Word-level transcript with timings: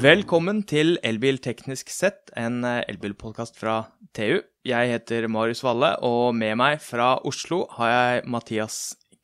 Velkommen 0.00 0.62
til 0.64 0.94
Elbil 1.04 1.36
teknisk 1.44 1.90
sett, 1.92 2.30
en 2.38 2.62
eh, 2.64 2.78
elbilpodkast 2.88 3.58
fra 3.60 3.74
TU. 4.16 4.38
Jeg 4.64 4.88
heter 4.94 5.26
Marius 5.28 5.60
Valle, 5.60 5.90
og 6.00 6.32
med 6.38 6.54
meg 6.56 6.78
fra 6.80 7.18
Oslo 7.28 7.66
har 7.74 7.90
jeg 7.90 8.22
Mathias 8.32 8.78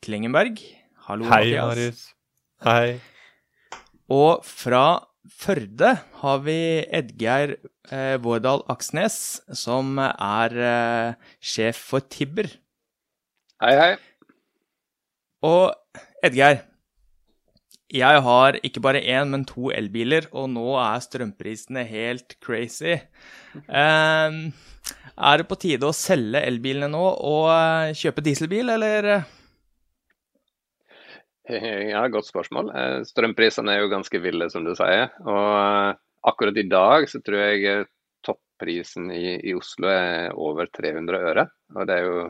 Klingenberg. 0.05 0.61
Hallo, 1.07 1.25
Hei, 1.31 1.55
Mathias. 1.55 1.65
Marius. 1.71 2.03
Hei. 2.67 3.79
Og 4.13 4.45
fra 4.45 4.83
Førde 5.33 5.95
har 6.21 6.45
vi 6.45 6.59
Edgeir 6.85 7.55
eh, 7.89 8.21
Vårdal 8.21 8.61
Aksnes, 8.69 9.17
som 9.57 9.97
er 9.97 10.59
eh, 10.69 11.33
sjef 11.41 11.81
for 11.89 12.05
Tibber. 12.05 12.53
Hei, 13.65 13.73
hei. 13.81 13.91
Og 15.41 15.73
Edgeir, 16.21 16.67
jeg 17.93 18.21
har 18.23 18.57
ikke 18.67 18.81
bare 18.83 18.99
én, 18.99 19.29
men 19.31 19.45
to 19.47 19.69
elbiler, 19.71 20.27
og 20.35 20.49
nå 20.51 20.75
er 20.81 21.03
strømprisene 21.03 21.85
helt 21.87 22.35
crazy. 22.43 22.97
Um, 23.67 24.51
er 25.17 25.39
det 25.39 25.47
på 25.49 25.57
tide 25.59 25.87
å 25.87 25.95
selge 25.95 26.43
elbilene 26.45 26.91
nå 26.91 27.03
og 27.25 27.47
eh, 27.49 27.95
kjøpe 27.97 28.23
dieselbil, 28.25 28.73
eller? 28.75 29.09
Ja, 31.47 32.01
Godt 32.11 32.27
spørsmål. 32.27 32.73
Eh, 32.75 32.97
Strømprisene 33.07 33.71
er 33.71 33.85
jo 33.85 33.91
ganske 33.93 34.19
ville, 34.19 34.49
som 34.51 34.65
du 34.67 34.73
sier. 34.75 35.13
Og 35.23 35.45
eh, 35.55 35.95
akkurat 36.27 36.59
i 36.59 36.67
dag 36.67 37.07
så 37.07 37.21
tror 37.23 37.39
jeg 37.39 37.87
topprisen 38.27 39.07
i, 39.15 39.37
i 39.47 39.55
Oslo 39.55 39.87
er 39.87 40.35
over 40.35 40.67
300 40.75 41.23
øre. 41.31 41.47
Og 41.71 41.87
det 41.87 41.95
er 41.95 42.09
jo 42.09 42.27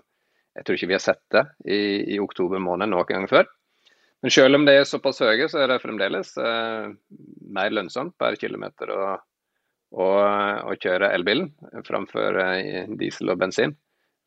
Jeg 0.58 0.66
tror 0.66 0.78
ikke 0.78 0.88
vi 0.90 0.96
har 0.96 1.02
sett 1.02 1.24
det 1.34 1.44
i, 1.66 1.82
i 2.16 2.20
oktober 2.22 2.62
måned 2.62 2.90
noen 2.94 3.10
gang 3.10 3.28
før. 3.30 3.50
Men 4.22 4.34
selv 4.34 4.58
om 4.58 4.66
det 4.66 4.74
er 4.80 4.88
såpass 4.90 5.22
høye, 5.22 5.46
så 5.50 5.62
er 5.62 5.72
det 5.72 5.82
fremdeles 5.84 6.32
eh, 6.42 6.88
mer 7.54 7.74
lønnsomt 7.74 8.16
per 8.18 8.38
kilometer 8.42 8.90
å, 8.94 9.04
å, 9.94 10.08
å 10.66 10.78
kjøre 10.82 11.12
elbilen 11.14 11.52
framfor 11.86 12.40
eh, 12.42 12.90
diesel 12.98 13.34
og 13.34 13.44
bensin. 13.44 13.76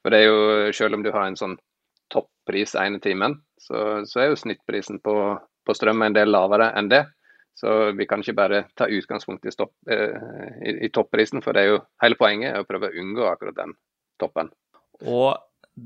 For 0.01 0.15
det 0.15 0.23
er 0.23 0.31
jo, 0.31 0.71
selv 0.77 0.97
om 0.97 1.05
du 1.05 1.11
har 1.13 1.27
en 1.27 1.39
sånn 1.39 1.59
toppris 2.11 2.77
ene 2.79 3.03
timen, 3.03 3.41
så, 3.61 4.05
så 4.07 4.23
er 4.23 4.31
jo 4.31 4.39
snittprisen 4.39 5.03
på, 5.03 5.15
på 5.67 5.77
strøm 5.77 6.07
en 6.07 6.17
del 6.17 6.31
lavere 6.33 6.71
enn 6.79 6.91
det. 6.93 7.05
Så 7.59 7.91
vi 7.99 8.07
kan 8.09 8.23
ikke 8.23 8.39
bare 8.39 8.63
ta 8.79 8.87
utgangspunkt 8.89 9.45
i, 9.45 9.53
stopp, 9.53 9.75
eh, 9.91 10.17
i, 10.65 10.79
i 10.87 10.95
topprisen, 10.95 11.43
for 11.45 11.57
det 11.57 11.67
er 11.67 11.75
jo 11.75 11.85
hele 12.01 12.17
poenget 12.17 12.55
er 12.55 12.63
å 12.63 12.69
prøve 12.69 12.89
å 12.89 13.03
unngå 13.03 13.27
akkurat 13.29 13.59
den 13.59 13.75
toppen. 14.23 14.55
Og 15.03 15.35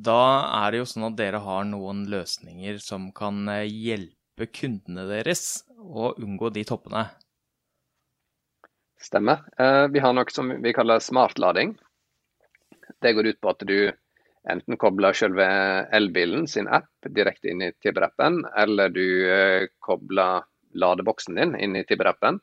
da 0.02 0.20
er 0.64 0.72
det 0.72 0.80
jo 0.80 0.86
sånn 0.90 1.06
at 1.10 1.18
dere 1.18 1.40
har 1.44 1.66
noen 1.68 2.04
løsninger 2.10 2.80
som 2.82 3.10
kan 3.14 3.46
eh, 3.52 3.66
hjelpe 3.68 4.48
kundene 4.50 5.06
deres 5.06 5.62
å 5.78 6.10
unngå 6.18 6.50
de 6.54 6.64
toppene. 6.66 7.04
Stemmer. 8.98 9.44
Eh, 9.60 9.86
vi 9.94 10.02
har 10.02 10.16
noe 10.16 10.34
som 10.34 10.50
vi 10.64 10.72
kaller 10.74 11.02
smartlading. 11.04 11.76
Det 13.00 13.12
går 13.14 13.30
ut 13.30 13.40
på 13.40 13.52
at 13.52 13.62
du 13.68 13.78
enten 14.50 14.76
kobler 14.80 15.16
selve 15.16 15.46
elbilen 15.94 16.48
sin 16.50 16.66
app 16.68 17.06
direkte 17.16 17.52
inn 17.52 17.62
i 17.64 17.72
Tibber-appen, 17.80 18.42
eller 18.58 18.90
du 18.92 19.06
eh, 19.30 19.68
kobler 19.84 20.42
ladeboksen 20.74 21.38
din 21.38 21.54
inn 21.54 21.78
i 21.78 21.84
Tibber-appen. 21.86 22.40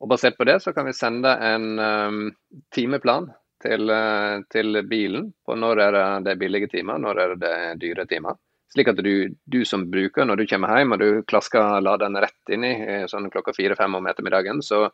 Og 0.00 0.10
Basert 0.10 0.40
på 0.40 0.48
det 0.48 0.58
så 0.64 0.72
kan 0.74 0.88
vi 0.88 0.96
sende 0.96 1.36
en 1.44 2.32
timeplan 2.72 3.28
til, 3.62 3.90
uh, 3.90 4.40
til, 4.52 4.82
bilen 4.88 5.30
på 5.46 5.56
når 5.58 5.82
er 5.84 5.98
det 6.24 6.38
billige 6.40 6.70
timer, 6.72 7.00
når 7.02 7.20
er 7.24 7.36
det 7.40 7.56
dyre 7.82 8.06
timer. 8.08 8.38
Slik 8.70 8.88
at 8.92 9.00
du, 9.02 9.34
du, 9.50 9.64
som 9.66 9.88
bruker, 9.90 10.24
når 10.24 10.38
du 10.38 10.46
kommer 10.46 10.78
hjem 10.78 10.94
og 10.94 11.00
du 11.02 11.22
klasker 11.26 11.80
laderen 11.82 12.18
rett 12.22 12.52
inn 12.54 12.66
i 12.66 12.74
sånn 13.10 13.26
klokka 13.32 13.54
fire-fem 13.56 13.96
om 13.98 14.06
ettermiddagen, 14.06 14.60
så, 14.62 14.84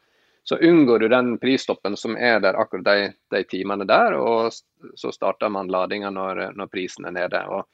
så, 0.48 0.56
unngår 0.56 1.05
du 1.05 1.09
den 1.12 1.34
prisstoppen 1.43 1.99
som 2.00 2.16
er 2.16 2.41
der 2.41 2.56
akkurat 2.56 2.87
de, 2.88 3.10
de 3.34 3.43
timene 3.50 3.84
der, 3.88 4.16
og 4.16 4.55
så 4.97 5.12
starter 5.12 5.53
man 5.53 5.69
ladinga 5.69 6.09
når, 6.15 6.47
når, 6.56 6.71
prisen 6.72 7.10
er 7.10 7.19
nede. 7.19 7.43
Og, 7.53 7.69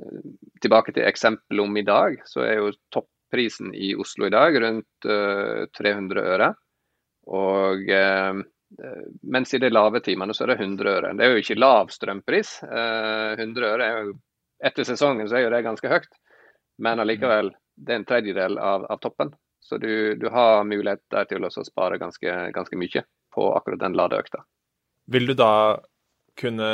uh, 0.00 0.22
tilbake 0.64 0.96
til 0.96 1.04
eksempelet 1.04 1.66
om 1.66 1.76
i 1.76 1.84
dag, 1.84 2.16
så 2.24 2.46
er 2.46 2.56
jo 2.62 2.72
topprisen 2.96 3.74
i 3.76 3.92
Oslo 4.00 4.30
i 4.30 4.32
dag 4.32 4.56
rundt 4.64 5.10
uh, 5.10 5.66
300 5.76 6.24
øre. 6.32 6.54
Og 7.28 7.92
uh, 7.92 8.40
mens 9.22 9.54
i 9.54 9.58
de 9.58 9.70
lave 9.70 10.00
timene 10.00 10.34
så 10.34 10.44
er 10.44 10.52
det 10.52 10.62
100 10.62 10.90
øre. 10.90 11.12
Det 11.18 11.26
er 11.26 11.34
jo 11.34 11.42
ikke 11.42 11.58
lav 11.58 11.90
strømpris. 11.92 12.56
Uh, 12.64 13.34
100 13.38 13.66
øre 13.66 13.86
er 13.86 14.10
jo 14.10 14.18
Etter 14.60 14.84
sesongen 14.84 15.24
så 15.24 15.38
er 15.38 15.46
jo 15.46 15.50
det 15.54 15.62
ganske 15.64 15.88
høyt, 15.88 16.10
men 16.84 17.00
allikevel 17.00 17.46
det 17.80 17.94
er 17.94 17.96
en 17.96 18.04
tredjedel 18.04 18.58
av, 18.60 18.82
av 18.92 18.98
toppen. 19.00 19.30
Så 19.56 19.78
du, 19.80 20.18
du, 20.20 20.26
har 20.28 20.66
mulighet 20.68 21.00
der 21.08 21.24
til 21.30 21.46
å 21.46 21.48
spare 21.48 21.96
ganske, 21.96 22.34
ganske 22.52 22.76
mye 22.76 23.02
på 23.32 23.46
akkurat 23.56 23.80
den 23.80 23.96
ladeøkta. 23.96 24.42
Vil 25.08 25.30
du 25.30 25.32
da 25.32 25.80
kunne 26.36 26.68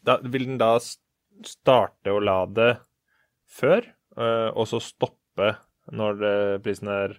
da, 0.00 0.16
Vil 0.24 0.46
den 0.54 0.56
da 0.56 0.70
starte 0.80 2.16
å 2.16 2.24
lade 2.24 2.70
før, 3.44 3.84
og 4.56 4.64
så 4.72 4.80
stoppe 4.80 5.52
når 5.92 6.24
prisen 6.64 6.88
er 6.96 7.18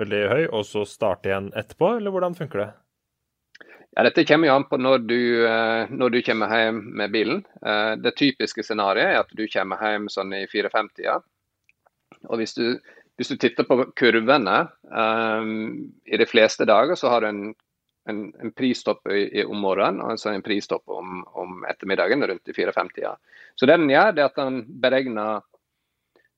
veldig 0.00 0.24
høy, 0.32 0.42
og 0.48 0.64
så 0.64 0.88
starte 0.88 1.28
igjen 1.28 1.52
etterpå, 1.52 1.98
eller 1.98 2.16
hvordan 2.16 2.40
funker 2.40 2.64
det? 2.64 2.70
Ja, 3.96 4.02
Dette 4.04 4.26
kommer 4.28 4.50
jo 4.50 4.54
an 4.58 4.66
på 4.68 4.76
når 4.76 5.06
du, 5.08 5.20
når 5.88 6.10
du 6.12 6.18
kommer 6.20 6.50
hjem 6.52 6.82
med 7.00 7.14
bilen. 7.14 7.38
Det 8.04 8.12
typiske 8.18 8.60
scenarioet 8.60 9.14
er 9.14 9.22
at 9.22 9.30
du 9.32 9.46
kommer 9.48 9.80
hjem 9.80 10.10
sånn 10.12 10.34
i 10.36 10.42
4-5-tida. 10.52 11.14
Og 12.28 12.42
hvis 12.42 12.52
du, 12.58 12.76
hvis 13.16 13.32
du, 13.32 13.36
titter 13.40 13.64
på 13.64 13.78
kurvene 13.96 14.68
um, 14.92 15.88
I 16.04 16.20
de 16.20 16.26
fleste 16.28 16.68
dager 16.68 16.92
så 16.98 17.08
har 17.12 17.20
du 17.24 17.28
en, 17.30 17.54
en, 18.10 18.32
en 18.42 18.52
pristopp 18.52 19.08
i, 19.08 19.40
i, 19.40 19.44
om 19.44 19.60
morgenen 19.64 20.00
og 20.04 20.10
altså 20.14 20.30
en 20.32 20.42
pristopp 20.44 20.88
om, 20.92 21.24
om 21.32 21.64
ettermiddagen 21.68 22.26
rundt 22.28 22.48
i 22.52 22.56
4-5-tida. 22.56 23.12
Så 23.56 23.66
det 23.68 23.76
den 23.80 23.92
gjør, 23.92 24.12
det 24.12 24.22
er 24.24 24.30
at 24.30 24.42
den 24.42 24.56
beregner 24.82 25.30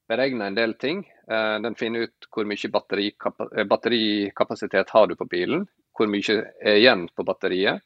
beregner 0.08 0.46
en 0.48 0.56
del 0.56 0.72
ting. 0.80 1.02
Den 1.28 1.74
finner 1.76 2.06
ut 2.06 2.26
hvor 2.32 2.44
mye 2.48 2.70
batterikapasitet 2.72 4.88
har 4.94 5.04
du 5.10 5.14
på 5.20 5.26
bilen, 5.28 5.66
hvor 5.98 6.10
mye 6.10 6.40
er 6.62 6.78
igjen 6.78 7.06
på 7.14 7.26
batteriet. 7.26 7.82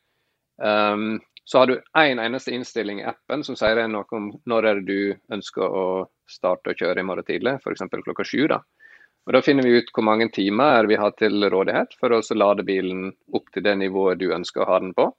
Um, 0.63 1.21
så 1.45 1.59
har 1.59 1.67
du 1.67 1.75
én 1.99 2.13
en 2.13 2.21
eneste 2.23 2.53
innstilling 2.55 3.01
i 3.01 3.09
appen 3.09 3.43
som 3.43 3.57
sier 3.59 3.81
noe 3.91 4.07
om 4.15 4.29
når 4.47 4.69
er 4.69 4.81
det 4.81 4.87
du 4.87 5.35
ønsker 5.35 5.65
å 5.65 5.87
starte 6.31 6.71
å 6.71 6.79
kjøre 6.79 7.03
i 7.03 7.07
morgen 7.07 7.27
tidlig, 7.27 7.57
f.eks. 7.59 7.83
klokka 8.05 8.25
sju. 8.25 8.47
Da. 8.53 8.61
Og 9.27 9.35
da 9.37 9.43
finner 9.43 9.67
vi 9.67 9.81
ut 9.81 9.91
hvor 9.95 10.07
mange 10.07 10.29
timer 10.35 10.87
vi 10.91 11.01
har 11.01 11.17
til 11.19 11.49
rådighet 11.51 11.97
for 11.99 12.15
å 12.15 12.23
lade 12.39 12.67
bilen 12.67 13.11
opp 13.35 13.51
til 13.55 13.67
det 13.67 13.75
nivået 13.81 14.23
du 14.23 14.31
ønsker 14.35 14.63
å 14.63 14.71
ha 14.71 14.79
den 14.85 14.95
på. 14.95 15.11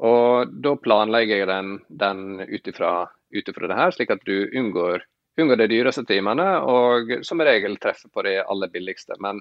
Og 0.00 0.52
da 0.64 0.74
planlegger 0.80 1.42
jeg 1.42 1.50
den, 1.50 1.72
den 1.88 2.20
ut 2.40 2.68
ifra 2.72 3.06
det 3.30 3.78
her, 3.78 3.94
slik 3.94 4.10
at 4.14 4.26
du 4.26 4.48
unngår 4.56 5.04
unngår 5.40 5.60
de 5.62 5.68
dyreste 5.70 6.04
timene 6.08 6.46
og 6.68 7.12
som 7.26 7.40
regel 7.44 7.76
treffer 7.80 8.10
på 8.12 8.24
de 8.26 8.38
aller 8.42 8.70
billigste. 8.72 9.16
Men 9.22 9.40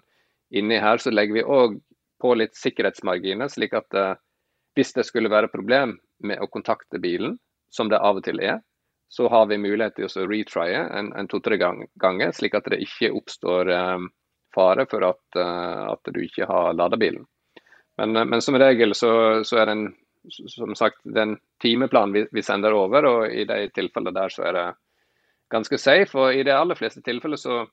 inni 0.53 0.79
her 0.81 1.01
så 1.01 1.11
legger 1.13 1.39
vi 1.39 1.45
òg 1.45 1.79
på 2.21 2.33
litt 2.37 2.57
sikkerhetsmarginer, 2.59 3.49
slik 3.51 3.75
at 3.77 3.95
uh, 3.97 4.15
hvis 4.77 4.93
det 4.95 5.05
skulle 5.07 5.31
være 5.31 5.51
problem 5.51 5.97
med 6.23 6.41
å 6.41 6.49
kontakte 6.51 7.01
bilen, 7.01 7.37
som 7.69 7.89
det 7.89 7.99
av 8.01 8.19
og 8.19 8.25
til 8.25 8.41
er, 8.41 8.59
så 9.09 9.27
har 9.29 9.47
vi 9.49 9.57
mulighet 9.57 9.95
til 9.97 10.05
å 10.05 10.27
retrye 10.29 10.81
en, 10.93 11.11
en 11.17 11.27
to-tre 11.29 11.57
ganger, 11.57 12.31
slik 12.33 12.57
at 12.57 12.69
det 12.69 12.81
ikke 12.85 13.11
oppstår 13.17 13.71
um, 13.73 14.09
fare 14.53 14.85
for 14.89 15.05
at, 15.07 15.23
uh, 15.37 15.89
at, 15.95 16.11
du 16.13 16.21
ikke 16.21 16.45
har 16.49 16.77
lada 16.77 16.97
bilen. 16.97 17.25
Men, 17.97 18.13
uh, 18.15 18.25
men, 18.25 18.41
som 18.45 18.57
regel 18.61 18.93
så, 18.97 19.11
så 19.45 19.61
er 19.61 19.69
det 19.69 19.75
en, 19.77 19.87
som 20.53 20.75
sagt, 20.77 21.01
den 21.03 21.39
timeplanen 21.63 22.13
vi, 22.13 22.25
vi 22.31 22.45
sender 22.45 22.77
over, 22.77 23.09
og 23.09 23.33
i 23.33 23.47
de 23.49 23.63
tilfellene 23.73 24.13
der 24.13 24.33
så 24.33 24.45
er 24.49 24.57
det 24.57 24.67
ganske 25.49 25.81
safe. 25.81 26.13
Og 26.13 26.37
i 26.37 26.45
de 26.45 26.53
aller 26.53 26.77
fleste 26.77 27.01
tilfeller 27.05 27.41
så 27.41 27.63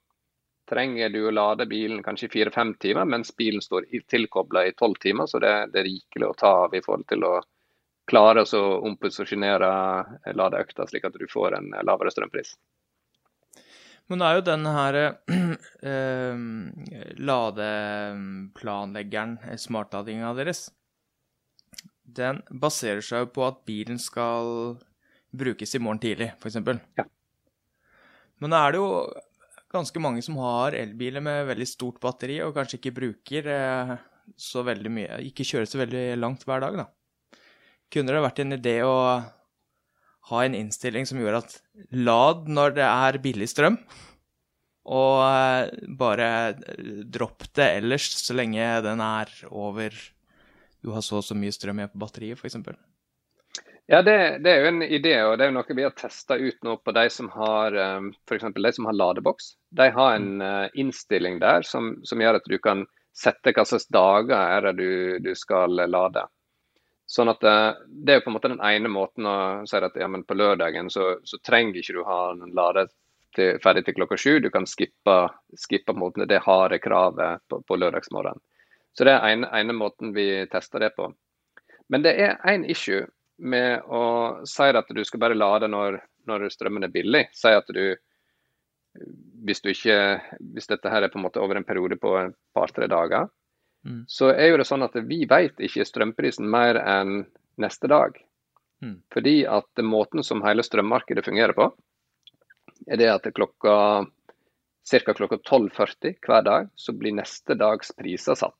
trenger 0.68 1.08
du 1.14 1.20
å 1.26 1.34
lade 1.34 1.66
bilen 1.70 2.02
kanskje 2.02 2.28
fire-fem 2.32 2.74
timer, 2.82 3.04
mens 3.04 3.36
bilen 3.36 3.62
står 3.62 3.82
tilkobla 4.10 4.66
i 4.66 4.74
tolv 4.78 4.94
timer. 5.02 5.26
Så 5.30 5.38
det, 5.42 5.52
det, 5.72 5.78
er 5.82 5.90
rikelig 5.90 6.26
å 6.28 6.38
ta 6.38 6.52
av 6.66 6.74
i 6.74 6.84
forhold 6.84 7.06
til 7.10 7.20
å 7.26 7.34
klare 8.06 8.44
å 8.44 8.62
omposisjonere 8.86 9.70
ladeøkta, 10.38 10.86
slik 10.86 11.04
at 11.08 11.18
du 11.18 11.26
får 11.30 11.58
en 11.58 11.66
lavere 11.86 12.10
strømpris. 12.14 12.50
Men 14.06 14.22
det 14.22 14.26
er 14.26 14.34
jo 14.38 14.46
den 14.46 14.66
her 14.70 14.94
eh, 15.92 16.34
ladeplanleggeren, 17.30 19.38
smartladinga 19.58 20.30
deres, 20.38 20.60
den 22.16 22.42
baserer 22.50 23.02
seg 23.02 23.24
jo 23.24 23.32
på 23.34 23.46
at 23.48 23.64
bilen 23.66 23.98
skal 23.98 24.76
brukes 25.36 25.74
i 25.74 25.80
morgen 25.82 26.00
tidlig, 26.00 26.30
f.eks. 26.38 26.56
Ja. 26.96 27.04
Men 28.40 28.52
da 28.52 28.62
er 28.62 28.74
det 28.74 28.80
jo 28.80 28.90
ganske 29.76 30.02
mange 30.02 30.24
som 30.24 30.38
har 30.40 30.76
elbiler 30.76 31.22
med 31.24 31.46
veldig 31.52 31.68
stort 31.68 32.00
batteri, 32.02 32.40
og 32.44 32.54
kanskje 32.56 32.80
ikke 32.80 32.96
bruker 32.96 33.48
eh, 33.52 33.96
så 34.40 34.64
veldig 34.66 34.90
mye 34.90 35.20
Ikke 35.28 35.46
kjører 35.46 35.68
så 35.70 35.80
veldig 35.80 36.04
langt 36.18 36.42
hver 36.48 36.64
dag, 36.64 36.80
da. 36.82 37.40
Kunne 37.92 38.16
det 38.16 38.24
vært 38.24 38.42
en 38.42 38.56
idé 38.56 38.80
å 38.82 38.96
ha 40.26 40.42
en 40.42 40.56
innstilling 40.58 41.06
som 41.06 41.20
gjorde 41.22 41.44
at 41.44 41.56
lad 41.94 42.48
når 42.50 42.76
det 42.80 42.86
er 42.88 43.20
billig 43.22 43.48
strøm, 43.52 43.78
Og 44.86 45.22
eh, 45.26 45.70
bare 45.98 46.28
dropp 47.04 47.46
det 47.58 47.70
ellers, 47.80 48.10
så 48.22 48.34
lenge 48.38 48.66
den 48.86 49.02
er 49.02 49.32
over 49.50 49.94
Du 50.82 50.92
har 50.94 51.02
så 51.02 51.20
og 51.20 51.26
så 51.26 51.34
mye 51.38 51.54
strøm 51.54 51.80
igjen 51.80 51.92
på 51.94 52.02
batteriet, 52.02 52.38
f.eks. 52.38 52.58
Ja, 53.88 54.02
det, 54.02 54.38
det, 54.42 54.50
er 54.50 54.64
jo 54.64 54.70
en 54.72 54.82
idé, 54.82 55.12
og 55.22 55.36
det 55.38 55.46
er 55.46 55.52
noe 55.54 55.74
vi 55.78 55.84
har 55.86 55.92
testa 55.94 56.34
ut 56.34 56.64
nå 56.66 56.72
på 56.82 56.92
de 56.96 57.04
som 57.12 57.28
har 57.30 57.76
f.eks. 58.26 58.46
de 58.56 58.72
som 58.74 58.88
har 58.90 58.96
ladeboks. 58.98 59.52
De 59.78 59.86
har 59.94 60.16
en 60.16 60.42
uh, 60.42 60.66
innstilling 60.74 61.38
der 61.38 61.62
som, 61.62 61.92
som, 62.02 62.20
gjør 62.20 62.40
at 62.40 62.50
du 62.50 62.56
kan 62.58 62.82
sette 63.14 63.54
hva 63.54 63.62
slags 63.64 63.86
dager 63.94 64.34
er 64.34 64.66
det 64.66 64.72
du, 64.80 64.90
du 65.22 65.30
skal 65.38 65.78
lade. 65.86 66.26
Sånn 67.06 67.30
at 67.30 67.46
uh, 67.46 67.78
Det 67.86 68.16
er 68.16 68.24
på 68.24 68.32
en 68.32 68.38
måte 68.40 68.50
den 68.50 68.64
ene 68.66 68.90
måten 68.90 69.30
å 69.30 69.38
si 69.70 69.78
at 69.78 70.02
ja, 70.02 70.10
men 70.10 70.26
på 70.26 70.34
lørdagen 70.34 70.90
så, 70.90 71.20
så 71.22 71.38
trenger 71.46 71.78
ikke 71.78 72.00
du 72.00 72.02
ha 72.10 72.20
en 72.34 72.56
lade 72.58 72.88
til, 73.38 73.60
ferdig 73.62 73.86
til 73.86 74.00
klokka 74.00 74.18
sju. 74.18 74.40
Du 74.42 74.50
kan 74.50 74.66
skippe, 74.66 75.18
skippe 75.54 75.94
det 76.26 76.42
harde 76.42 76.82
kravet 76.82 77.46
på, 77.46 77.62
på 77.62 77.78
lørdagsmorgenen. 77.78 78.42
Så 78.98 79.06
det 79.06 79.14
er 79.14 79.30
ene, 79.30 79.46
ene 79.54 79.78
måten 79.78 80.10
vi 80.16 80.42
tester 80.50 80.82
det 80.82 80.96
på. 80.98 81.12
Men 81.86 82.02
det 82.02 82.16
er 82.18 82.40
én 82.50 82.66
issue 82.66 83.06
med 83.38 83.86
å 83.92 84.02
si 84.48 84.68
at 84.70 84.92
du 84.94 85.02
skal 85.04 85.20
bare 85.22 85.38
lade 85.38 85.68
når, 85.68 85.98
når 86.28 86.48
strømmen 86.52 86.86
er 86.86 86.92
billig. 86.94 87.26
Si 87.36 87.52
at 87.52 87.68
du 87.74 87.96
hvis, 89.46 89.60
du 89.60 89.70
ikke, 89.70 89.96
hvis 90.54 90.70
dette 90.70 90.90
her 90.90 91.04
er 91.04 91.12
på 91.12 91.20
en 91.20 91.26
måte 91.26 91.42
over 91.42 91.58
en 91.58 91.66
periode 91.66 91.98
på 92.00 92.14
et 92.20 92.36
par-tre 92.56 92.88
dager, 92.90 93.28
mm. 93.86 94.04
så 94.08 94.32
er 94.32 94.52
jo 94.52 94.60
det 94.60 94.68
sånn 94.68 94.86
at 94.86 94.96
vi 95.08 95.24
vet 95.28 95.60
ikke 95.62 95.86
strømprisen 95.86 96.48
mer 96.50 96.80
enn 96.80 97.26
neste 97.60 97.90
dag. 97.92 98.16
Mm. 98.84 98.98
Fordi 99.12 99.36
at 99.48 99.84
måten 99.84 100.24
som 100.26 100.44
hele 100.44 100.64
strømmarkedet 100.66 101.24
fungerer 101.24 101.56
på, 101.56 101.70
er 102.86 103.00
det 103.00 103.08
at 103.12 103.28
klokka 103.34 103.76
ca. 104.86 105.14
klokka 105.16 105.38
12.40 105.40 106.18
hver 106.26 106.44
dag 106.46 106.68
så 106.78 106.94
blir 106.94 107.16
neste 107.16 107.56
dags 107.58 107.92
priser 107.96 108.38
satt. 108.38 108.56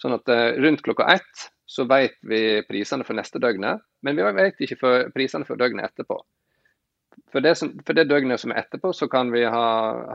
Sånn 0.00 0.16
at 0.16 0.28
eh, 0.32 0.58
rundt 0.62 0.84
klokka 0.84 1.08
ett 1.14 1.48
så 1.72 1.86
vet 1.88 2.18
vi 2.28 2.60
prisene 2.68 3.04
for 3.06 3.16
neste 3.16 3.40
døgnet, 3.40 3.80
men 4.04 4.18
vi 4.18 4.28
vet 4.36 4.60
ikke 4.60 4.80
for 4.80 5.10
prisene 5.14 5.48
for 5.48 5.60
døgnet 5.60 5.88
etterpå. 5.88 6.18
For 7.32 7.44
det, 7.44 7.54
som, 7.56 7.70
for 7.86 7.96
det, 7.96 8.06
døgnet 8.08 8.40
som 8.40 8.52
er 8.52 8.62
etterpå, 8.62 8.92
så 8.96 9.08
kan 9.12 9.30
vi 9.32 9.42
ha, 9.48 9.66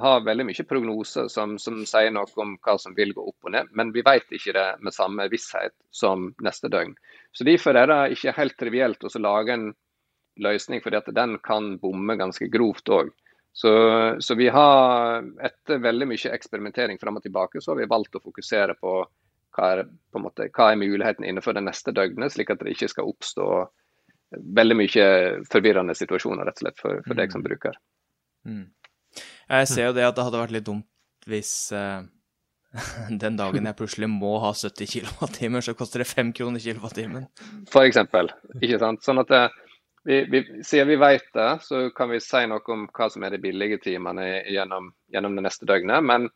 ha 0.01 0.13
veldig 0.25 0.45
mye 0.49 0.65
prognoser 0.69 1.29
som, 1.33 1.55
som, 1.61 1.79
sier 1.89 2.13
noe 2.13 2.29
om 2.41 2.55
hva 2.65 2.77
som 2.81 2.93
vil 2.97 3.13
gå 3.13 3.25
opp 3.31 3.49
og 3.49 3.53
ned, 3.53 3.69
men 3.77 3.93
vi 3.93 4.03
vet 4.05 4.29
ikke 4.33 4.53
det 4.57 4.67
med 4.85 4.93
samme 4.93 5.27
visshet 5.31 5.73
som 5.93 6.31
neste 6.45 6.69
døgn. 6.73 6.93
Så 7.33 7.45
Derfor 7.47 7.77
er 7.77 7.89
det 7.89 8.17
ikke 8.17 8.35
helt 8.37 8.57
trivielt 8.57 9.05
å 9.05 9.13
lage 9.21 9.53
en 9.57 9.69
løsning, 10.41 10.81
at 10.93 11.13
den 11.13 11.37
kan 11.45 11.77
bomme 11.81 12.17
ganske 12.19 12.49
grovt 12.53 12.89
òg. 12.93 13.09
Så, 13.57 13.71
så, 14.21 14.35
vi 14.37 14.51
har, 14.53 15.25
etter 15.41 15.81
veldig 15.81 16.05
mye 16.11 16.33
eksperimentering 16.35 16.99
fram 17.01 17.17
og 17.17 17.23
tilbake, 17.25 17.61
så 17.61 17.71
har 17.73 17.79
vi 17.81 17.89
valgt 17.89 18.19
å 18.19 18.21
fokusere 18.21 18.75
på 18.77 18.99
hva 19.57 19.71
er, 19.73 19.83
måte, 20.21 20.47
hva 20.53 20.71
er 20.71 20.79
muligheten 20.79 21.25
innenfor 21.25 21.57
det 21.57 21.65
neste 21.65 21.93
døgnet, 21.95 22.33
slik 22.33 22.53
at 22.53 22.61
det 22.61 22.75
ikke 22.75 22.91
skal 22.91 23.09
oppstå 23.09 23.47
veldig 24.59 24.75
mye 24.77 25.07
forvirrende 25.51 25.95
situasjoner 25.97 26.45
rett 26.45 26.59
og 26.59 26.65
slett 26.65 26.81
for, 26.81 27.01
for 27.07 27.17
deg 27.17 27.33
som 27.33 27.41
mm. 27.41 27.47
bruker. 27.47 27.79
Mm. 28.47 28.65
Jeg 29.47 29.69
ser 29.71 29.89
jo 29.89 29.95
det 29.95 30.05
at 30.05 30.17
det 30.17 30.27
hadde 30.27 30.43
vært 30.43 30.55
litt 30.55 30.67
dumt 30.67 30.87
hvis 31.27 31.51
uh, 31.75 32.03
den 33.23 33.37
dagen 33.39 33.67
jeg 33.67 33.79
plutselig 33.79 34.09
må 34.11 34.37
ha 34.43 34.51
70 34.55 34.91
kWt, 34.93 35.39
så 35.65 35.75
koster 35.77 36.03
det 36.03 36.09
5 36.11 36.33
kroner 36.37 36.63
kilowattimen. 36.63 37.27
For 37.71 37.87
eksempel, 37.87 38.31
ikke 38.61 38.79
sant. 38.83 39.03
Sånn 39.05 39.23
at 39.23 39.33
eh, 39.35 39.47
vi, 40.07 40.21
vi, 40.31 40.43
siden 40.67 40.91
vi 40.91 40.99
vet 41.01 41.27
det, 41.35 41.49
så 41.65 41.87
kan 41.95 42.11
vi 42.11 42.21
si 42.23 42.43
noe 42.47 42.75
om 42.75 42.85
hva 42.95 43.09
som 43.11 43.25
er 43.25 43.35
de 43.35 43.41
billige 43.43 43.81
timene 43.83 44.27
gjennom, 44.45 44.91
gjennom 45.13 45.39
det 45.39 45.47
neste 45.47 45.67
døgnet. 45.67 46.05
Men 46.05 46.29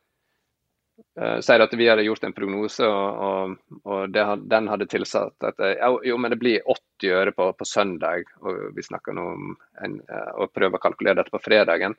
sier 1.41 1.59
at 1.59 1.73
vi 1.73 1.88
hadde 1.89 2.03
gjort 2.05 2.23
en 2.23 2.33
prognose, 2.33 2.88
og, 2.88 3.21
og, 3.25 3.79
og 3.83 4.13
det, 4.13 4.23
den 4.51 4.67
hadde 4.71 4.88
tilsatt 4.91 5.47
at 5.47 5.61
uh, 5.63 5.97
jo, 6.05 6.17
men 6.21 6.33
det 6.33 6.39
blir 6.41 6.67
80 6.67 7.15
øre 7.17 7.33
på, 7.35 7.47
på 7.57 7.67
søndag. 7.67 8.29
og 8.41 8.75
Vi 8.75 8.85
snakker 8.85 9.15
nå 9.17 9.25
om 9.33 9.55
en, 9.83 9.97
uh, 10.11 10.31
å 10.43 10.49
prøve 10.51 10.77
å 10.77 10.83
kalkulere 10.83 11.19
dette 11.21 11.33
på 11.33 11.41
fredagen. 11.43 11.97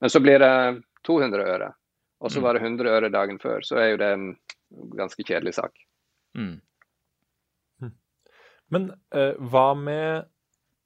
Men 0.00 0.12
så 0.12 0.22
blir 0.24 0.40
det 0.42 0.80
200 1.06 1.46
øre, 1.54 1.70
og 2.20 2.32
så 2.32 2.40
mm. 2.40 2.46
var 2.46 2.56
det 2.56 2.64
100 2.64 2.96
øre 2.96 3.12
dagen 3.12 3.40
før. 3.42 3.64
Så 3.66 3.78
er 3.80 3.92
jo 3.92 4.00
det 4.00 4.10
en 4.16 4.26
ganske 4.98 5.24
kjedelig 5.26 5.56
sak. 5.60 5.86
Mm. 6.38 6.58
Men 7.80 7.96
Men 8.70 8.92
hva 9.50 9.68
med 9.74 10.28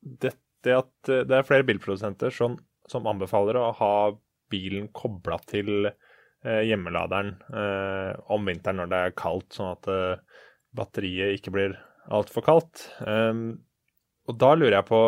dette 0.00 0.72
at 0.72 1.10
det 1.28 1.34
er 1.36 1.44
flere 1.44 1.66
bilprodusenter 1.68 2.32
som, 2.32 2.54
som 2.88 3.04
anbefaler 3.06 3.58
å 3.60 3.74
ha 3.76 3.96
bilen 4.48 4.86
kobla 4.96 5.36
til 5.44 5.90
Eh, 5.90 6.03
hjemmeladeren 6.44 7.34
eh, 7.56 8.12
om 8.32 8.44
vinteren 8.48 8.82
når 8.82 8.90
det 8.90 9.00
er 9.00 9.16
kaldt, 9.16 9.54
sånn 9.56 9.72
at 9.72 9.88
eh, 9.90 10.40
batteriet 10.76 11.38
ikke 11.38 11.54
blir 11.54 11.76
altfor 12.12 12.44
kaldt. 12.44 12.88
Ehm, 13.08 13.46
og 14.28 14.36
da 14.40 14.52
lurer 14.56 14.78
jeg 14.78 14.88
på, 14.90 15.02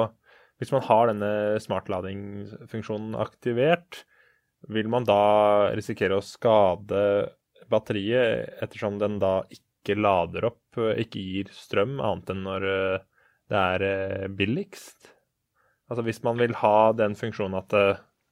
hvis 0.60 0.72
man 0.72 0.84
har 0.86 1.10
denne 1.10 1.32
smartladingfunksjonen 1.60 3.18
aktivert, 3.20 4.04
vil 4.72 4.88
man 4.92 5.04
da 5.04 5.74
risikere 5.76 6.16
å 6.16 6.24
skade 6.24 7.02
batteriet 7.70 8.62
ettersom 8.64 8.96
den 9.02 9.18
da 9.20 9.42
ikke 9.52 9.98
lader 9.98 10.48
opp, 10.48 10.78
ikke 10.96 11.20
gir 11.20 11.52
strøm, 11.54 11.98
annet 12.00 12.32
enn 12.32 12.42
når 12.46 12.66
det 13.52 13.60
er 13.60 14.32
billigst? 14.32 15.12
Altså 15.92 16.02
hvis 16.06 16.22
man 16.24 16.40
vil 16.40 16.56
ha 16.64 16.92
den 16.96 17.14
funksjonen 17.18 17.60
at 17.60 17.76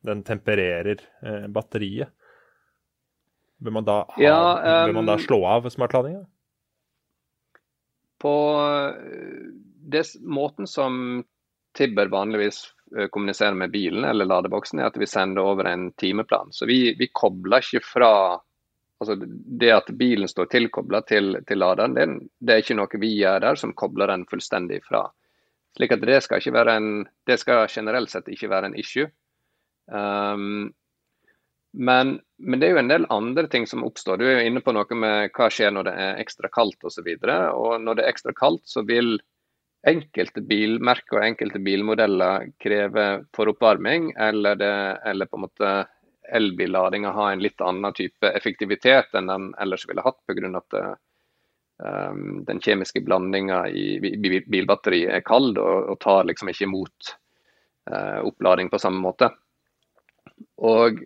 den 0.04 0.24
tempererer 0.26 1.04
batteriet, 1.52 2.10
Bør 3.62 3.76
man 3.78 3.86
da, 3.86 3.98
ha, 4.08 4.22
ja, 4.22 4.38
um, 4.58 4.88
bør 4.88 4.96
man 4.98 5.10
da 5.12 5.18
slå 5.22 5.38
av 5.48 5.68
smartladinga? 5.72 6.24
På 8.24 8.34
eh, 8.64 9.52
det, 9.92 10.04
måten 10.20 10.66
som 10.66 11.22
Tibber 11.76 12.10
vanligvis 12.12 12.64
eh, 12.98 13.06
kommuniserer 13.12 13.54
med 13.54 13.70
bilen 13.70 14.04
eller 14.04 14.28
ladeboksen, 14.28 14.80
er 14.80 14.90
at 14.90 14.98
vi 15.00 15.08
sender 15.10 15.44
over 15.44 15.68
en 15.70 15.90
timeplan. 16.00 16.52
Så 16.52 16.66
vi, 16.70 16.94
vi 16.98 17.10
kobler 17.12 17.64
ikke 17.64 17.84
fra 17.84 18.12
altså 19.02 19.16
Det 19.60 19.72
at 19.74 19.90
bilen 19.98 20.28
står 20.30 20.46
tilkobla 20.52 21.02
til, 21.04 21.36
til 21.48 21.58
laderen, 21.58 21.96
det, 21.96 22.06
det, 22.38 22.54
er 22.54 22.62
ikke 22.62 22.76
noe 22.78 23.00
vi 23.02 23.10
gjør 23.18 23.42
der 23.42 23.58
som 23.60 23.74
kobler 23.76 24.08
den 24.08 24.24
fullstendig 24.30 24.80
fra. 24.86 25.02
Slik 25.76 25.92
at 25.92 26.06
det 26.06 26.20
skal, 26.22 26.40
ikke 26.40 26.54
være 26.54 26.76
en, 26.78 26.88
det 27.26 27.36
skal 27.42 27.66
generelt 27.68 28.12
sett 28.12 28.30
ikke 28.30 28.48
være 28.52 28.70
en 28.70 28.78
issue. 28.78 29.08
Um, 29.90 30.70
men, 31.74 32.20
men, 32.38 32.60
det 32.60 32.68
er 32.68 32.76
jo 32.76 32.82
en 32.84 32.90
del 32.90 33.06
andre 33.10 33.48
ting 33.50 33.66
som 33.66 33.82
oppstår. 33.86 34.18
Du 34.20 34.26
er 34.28 34.38
jo 34.38 34.48
inne 34.48 34.62
på 34.62 34.72
noe 34.74 34.98
med 34.98 35.32
hva 35.34 35.48
skjer 35.50 35.72
når 35.74 35.88
det 35.88 35.94
er 36.06 36.20
ekstra 36.22 36.50
kaldt 36.54 36.86
osv. 36.86 37.08
Og, 37.08 37.24
så 37.26 37.38
og 37.58 37.80
når 37.82 37.98
det 37.98 38.04
er 38.04 38.12
ekstra 38.12 38.34
kaldt, 38.38 38.62
så 38.70 38.84
vil 38.86 39.16
enkelte 39.84 40.40
bilmerker 40.48 41.18
og 41.18 41.26
enkelte 41.26 41.60
bilmodeller 41.60 42.46
kreve 42.62 43.08
foroppvarming, 43.36 44.12
eller, 44.20 44.56
det, 44.60 44.74
eller 45.10 45.28
på 45.28 45.40
en 45.40 45.44
måte 45.44 45.72
elbilladinga 46.34 47.10
ha 47.12 47.32
en 47.32 47.42
litt 47.44 47.60
annen 47.60 47.92
type 47.92 48.30
effektivitet 48.30 49.12
enn 49.18 49.28
den 49.28 49.50
ellers 49.60 49.84
ville 49.88 50.04
hatt, 50.06 50.22
pga. 50.24 50.48
at 50.56 50.76
um, 51.84 52.44
den 52.48 52.62
kjemiske 52.64 53.02
blandinga 53.04 53.66
i 53.68 53.98
bilbatteriet 54.46 55.18
er 55.18 55.26
kald 55.26 55.58
og, 55.58 55.90
og 55.90 55.98
tar 56.00 56.24
liksom 56.30 56.48
ikke 56.48 56.64
imot 56.64 57.16
uh, 57.90 58.22
opplading 58.24 58.70
på 58.72 58.80
samme 58.80 59.02
måte. 59.04 59.28
Og 60.64 61.02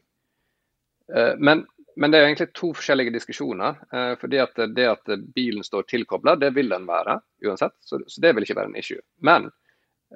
men, 1.38 1.62
men, 1.96 2.10
det 2.10 2.18
er 2.18 2.26
egentlig 2.26 2.52
to 2.54 2.72
forskjellige 2.76 3.14
diskusjoner. 3.14 3.78
Eh, 3.92 4.14
fordi 4.20 4.40
at 4.42 4.60
Det 4.74 4.88
at 4.88 5.14
bilen 5.34 5.64
står 5.64 5.88
tilkobla, 5.88 6.36
det 6.36 6.50
vil 6.56 6.68
den 6.68 6.86
være 6.86 7.20
uansett. 7.46 7.76
Så, 7.80 8.00
så, 8.06 8.20
det 8.20 8.34
vil 8.34 8.46
ikke 8.46 8.58
være 8.60 8.72
en 8.72 8.76
issue. 8.80 9.00
Men 9.22 9.50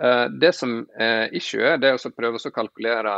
eh, 0.01 0.27
det 0.29 0.53
som 0.55 0.83
er 0.99 1.35
issue, 1.35 1.77
det 1.79 1.91
er 1.91 1.97
å 1.97 2.15
prøve 2.17 2.39
å 2.43 2.55
kalkulere 2.55 3.17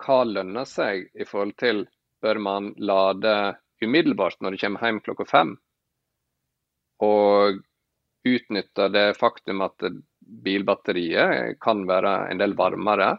hva 0.00 0.20
lønner 0.24 0.68
seg 0.68 1.10
i 1.14 1.26
forhold 1.28 1.56
til 1.60 1.84
bør 2.20 2.38
man 2.40 2.70
lade 2.76 3.56
umiddelbart 3.80 4.40
når 4.40 4.54
du 4.54 4.60
kommer 4.60 4.86
hjem 4.86 5.00
klokka 5.04 5.26
fem, 5.28 5.54
og 7.00 7.60
utnytte 8.28 8.88
det 8.92 9.06
faktum 9.16 9.62
at 9.64 9.86
bilbatteriet 10.44 11.56
kan 11.64 11.86
være 11.88 12.12
en 12.30 12.40
del 12.40 12.52
varmere 12.56 13.14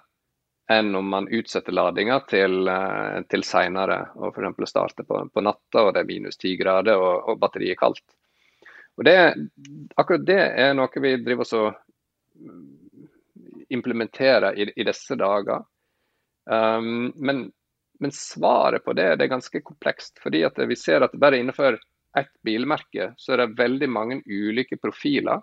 enn 0.69 0.95
om 0.95 1.07
man 1.09 1.27
utsetter 1.27 1.71
ladinga 1.71 2.19
til, 2.29 2.67
eh, 2.67 3.21
til 3.29 3.43
seinere, 3.43 3.99
og 4.15 4.35
f.eks. 4.35 4.69
starter 4.69 5.07
på, 5.07 5.21
på 5.33 5.43
natta 5.43 5.85
og 5.85 5.93
det 5.95 6.03
er 6.03 6.09
minus 6.09 6.39
ti 6.39 6.55
grader 6.59 6.99
og, 6.99 7.29
og, 7.29 7.39
batteriet 7.41 7.75
er 7.75 7.79
kaldt. 7.79 8.03
Og 8.99 9.07
det, 9.07 9.17
akkurat 9.95 10.25
det 10.27 10.41
er 10.61 10.73
noe 10.77 11.03
vi 11.03 11.15
driver 11.23 11.47
oss 11.47 11.55
og 11.57 11.71
implementerer 13.71 14.57
i, 14.59 14.67
i 14.75 14.85
disse 14.85 15.15
dager. 15.15 15.63
Um, 16.45 17.13
men, 17.15 17.45
men, 17.99 18.11
svaret 18.11 18.83
på 18.83 18.93
det, 18.97 19.07
det 19.15 19.25
er 19.25 19.31
ganske 19.31 19.61
komplekst. 19.63 20.19
fordi 20.19 20.43
vi 20.67 20.75
ser 20.75 21.01
at 21.01 21.15
bare 21.15 21.39
innenfor 21.39 21.79
ett 22.17 22.33
bilmerke 22.43 23.13
så 23.17 23.33
er 23.33 23.45
det 23.45 23.57
veldig 23.57 23.89
mange 23.89 24.21
ulike 24.25 24.77
profiler 24.77 25.39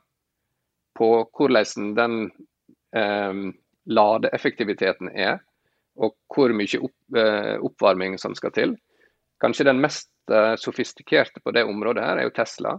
på 0.99 1.09
hvordan 1.33 1.95
den 1.97 2.19
um, 2.93 3.55
ladeeffektiviteten 3.89 5.13
er. 5.15 5.41
og 5.99 6.13
hvor 6.31 6.53
mye 6.55 6.79
opp, 6.79 6.95
eh, 7.19 7.57
oppvarming 7.59 8.13
som 8.23 8.31
skal 8.39 8.53
til. 8.55 8.77
Kanskje 9.43 9.65
den 9.67 9.81
mest 9.83 10.13
eh, 10.31 10.55
sofistikerte 10.55 11.41
på 11.43 11.51
det 11.51 11.65
området 11.67 12.05
her 12.05 12.21
er 12.21 12.29
jo 12.29 12.35
Tesla. 12.37 12.77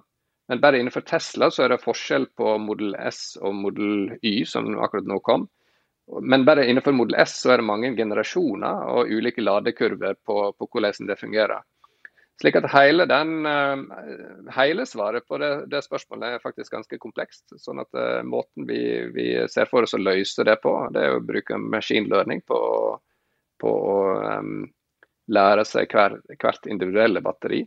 Men 0.47 0.61
bare 0.63 0.79
innenfor 0.79 1.03
Tesla 1.03 1.49
så 1.51 1.65
er 1.65 1.73
det 1.73 1.81
forskjell 1.83 2.29
på 2.39 2.53
Model 2.63 2.95
S 2.95 3.35
og 3.41 3.57
Model 3.59 4.15
Y, 4.23 4.45
som 4.47 4.71
akkurat 4.79 5.09
nå 5.11 5.19
kom. 5.19 5.49
Men 6.21 6.45
bare 6.47 6.63
innenfor 6.65 6.95
Model 6.95 7.19
S 7.19 7.35
så 7.43 7.51
er 7.53 7.61
det 7.61 7.67
mange 7.67 7.91
generasjoner 7.97 8.87
og 8.95 9.11
ulike 9.11 9.43
ladekurver 9.43 10.15
på, 10.25 10.37
på 10.55 10.69
hvordan 10.71 11.11
det 11.11 11.19
fungerer. 11.19 11.59
Slik 12.39 12.55
at 12.55 12.69
hele, 12.71 13.03
den, 13.09 13.43
hele 14.55 14.85
svaret 14.87 15.25
på 15.27 15.37
det, 15.41 15.49
det, 15.73 15.81
spørsmålet 15.83 16.37
er 16.37 16.43
faktisk 16.43 16.71
ganske 16.71 16.99
komplekst. 17.01 17.49
sånn 17.59 17.81
at 17.83 17.97
Måten 18.23 18.63
vi, 18.69 18.79
vi, 19.11 19.25
ser 19.51 19.67
for 19.67 19.83
oss 19.83 19.97
å 19.97 19.99
løse 19.99 20.45
det 20.47 20.55
på, 20.63 20.71
det 20.95 21.03
er 21.03 21.17
å 21.17 21.25
bruke 21.25 21.59
machine 21.59 22.07
learning 22.07 22.39
på, 22.47 22.59
på 23.59 23.73
å 23.91 23.99
um, 24.39 24.63
lære 25.29 25.65
seg 25.67 25.91
hver, 25.93 26.19
hvert 26.39 26.69
individuelle 26.69 27.21
batteri. 27.25 27.63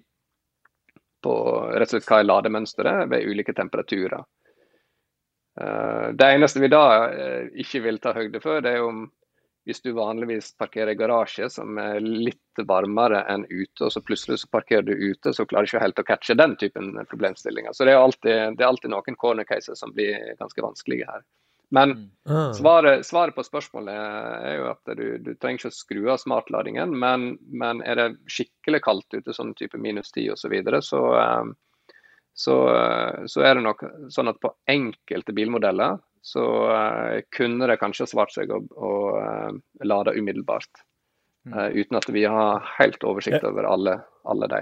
På 1.22 1.34
rett 1.70 1.86
og 1.86 1.94
slett 1.94 2.08
hva 2.08 2.20
er 2.22 2.28
lademønsteret 2.28 3.10
ved 3.12 3.28
ulike 3.28 3.54
temperaturer. 3.54 4.24
Uh, 5.60 6.08
det 6.16 6.30
eneste 6.34 6.62
vi 6.62 6.72
da 6.72 6.84
uh, 7.12 7.44
ikke 7.60 7.84
vil 7.84 8.00
ta 8.02 8.14
høyde 8.16 8.40
for, 8.42 8.64
det 8.64 8.76
er 8.76 8.86
om 8.86 9.04
hvis 9.64 9.82
du 9.82 9.92
vanligvis 9.94 10.52
parkerer 10.58 10.92
i 10.92 10.98
garasje 10.98 11.46
som 11.50 11.78
er 11.78 12.00
litt 12.02 12.62
varmere 12.66 13.22
enn 13.30 13.44
ute, 13.48 13.84
og 13.84 13.92
så 13.94 14.02
plutselig 14.02 14.40
så 14.42 14.50
parkerer 14.50 14.82
du 14.88 14.92
ute, 14.92 15.32
så 15.32 15.46
klarer 15.46 15.68
du 15.68 15.70
ikke 15.70 15.84
helt 15.84 16.02
å 16.02 16.06
catche 16.08 16.36
den 16.38 16.56
typen 16.58 16.96
problemstillinger. 17.10 17.76
Så 17.76 17.86
det 17.86 17.94
er 17.94 18.02
alltid, 18.02 18.58
det 18.58 18.64
er 18.64 18.72
alltid 18.72 18.92
noen 18.92 19.18
corner 19.20 19.46
cases 19.46 19.78
som 19.78 19.94
blir 19.94 20.34
ganske 20.40 20.66
vanskelige 20.66 21.06
her. 21.06 21.22
Men 21.72 21.90
mm. 21.90 22.08
ah. 22.28 22.52
svaret, 22.52 23.06
svaret, 23.06 23.34
på 23.34 23.44
spørsmålet 23.46 23.94
er 23.96 24.58
jo 24.58 24.66
at 24.74 24.90
du, 24.98 25.06
du 25.24 25.30
trenger 25.40 25.62
ikke 25.62 25.70
å 25.70 25.76
skru 25.78 26.02
av 26.12 26.18
smartladingen, 26.20 26.92
men, 26.92 27.38
men, 27.48 27.80
er 27.88 27.96
det 27.96 28.08
skikkelig 28.28 28.82
kaldt 28.84 29.16
ute, 29.16 29.32
sånn 29.32 29.54
type 29.56 29.80
minus 29.80 30.12
10 30.12 30.34
osv., 30.34 30.42
så, 30.42 30.50
videre, 30.52 30.82
så, 30.84 31.00
eh, 31.16 31.94
så, 32.44 32.56
eh, 32.74 33.22
så 33.24 33.46
er 33.46 33.56
det 33.56 33.64
nok 33.64 33.86
sånn 34.12 34.28
at 34.34 34.42
på 34.42 34.52
enkelte 34.68 35.32
bilmodeller 35.38 35.96
så 36.22 36.44
uh, 36.70 37.18
kunne 37.34 37.66
det 37.66 37.80
kanskje 37.82 38.06
svart 38.12 38.32
seg 38.34 38.52
å, 38.54 38.60
å 38.62 38.92
uh, 39.18 39.50
lade 39.82 40.14
umiddelbart. 40.14 40.84
Uh, 41.50 41.74
uten 41.74 41.98
at 41.98 42.06
vi 42.14 42.22
har 42.30 42.62
helt 42.76 43.02
oversikt 43.02 43.42
over 43.48 43.66
alle, 43.66 43.96
alle 44.30 44.48
de. 44.52 44.60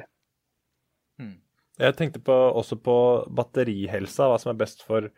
Mm. 1.21 1.37
Jeg 1.81 1.97
tenkte 1.99 2.23
på, 2.25 2.33
også 2.33 2.81
på 2.81 2.97
batterihelsa, 3.37 4.31
hva 4.31 4.41
som 4.41 4.55
er 4.55 4.61
best 4.63 4.81
for 4.89 5.11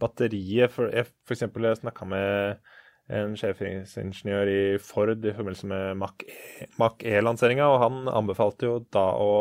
batteriet. 0.00 0.72
For 0.72 0.88
jeg 0.88 1.10
f.eks. 1.28 1.44
snakka 1.82 2.08
med 2.08 2.64
en 3.12 3.36
sjefingeniør 3.36 4.48
i 4.48 4.62
Ford 4.80 5.12
i 5.20 5.34
forbindelse 5.36 5.68
med 5.68 6.00
Mac 6.00 7.04
E-lanseringa, 7.04 7.66
e 7.66 7.74
og 7.74 7.80
han 7.84 8.04
anbefalte 8.08 8.68
jo 8.68 8.80
da 8.94 9.10
å 9.18 9.32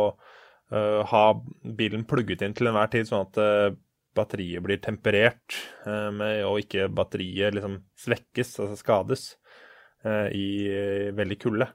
ha 1.10 1.22
bilen 1.78 2.04
plugget 2.06 2.44
inn 2.46 2.54
til 2.58 2.70
enhver 2.70 2.92
tid, 2.94 3.08
sånn 3.10 3.24
at 3.26 3.78
batteriet 4.18 4.64
blir 4.64 4.82
temperert, 4.84 5.58
eh, 5.86 6.44
og 6.48 6.62
ikke 6.64 6.90
batteriet 6.94 7.56
liksom 7.58 7.80
svekkes, 8.00 8.56
altså 8.64 8.80
skades, 8.80 9.26
eh, 10.06 10.28
i 10.36 10.50
eh, 10.70 11.10
veldig 11.16 11.40
kulde. 11.42 11.70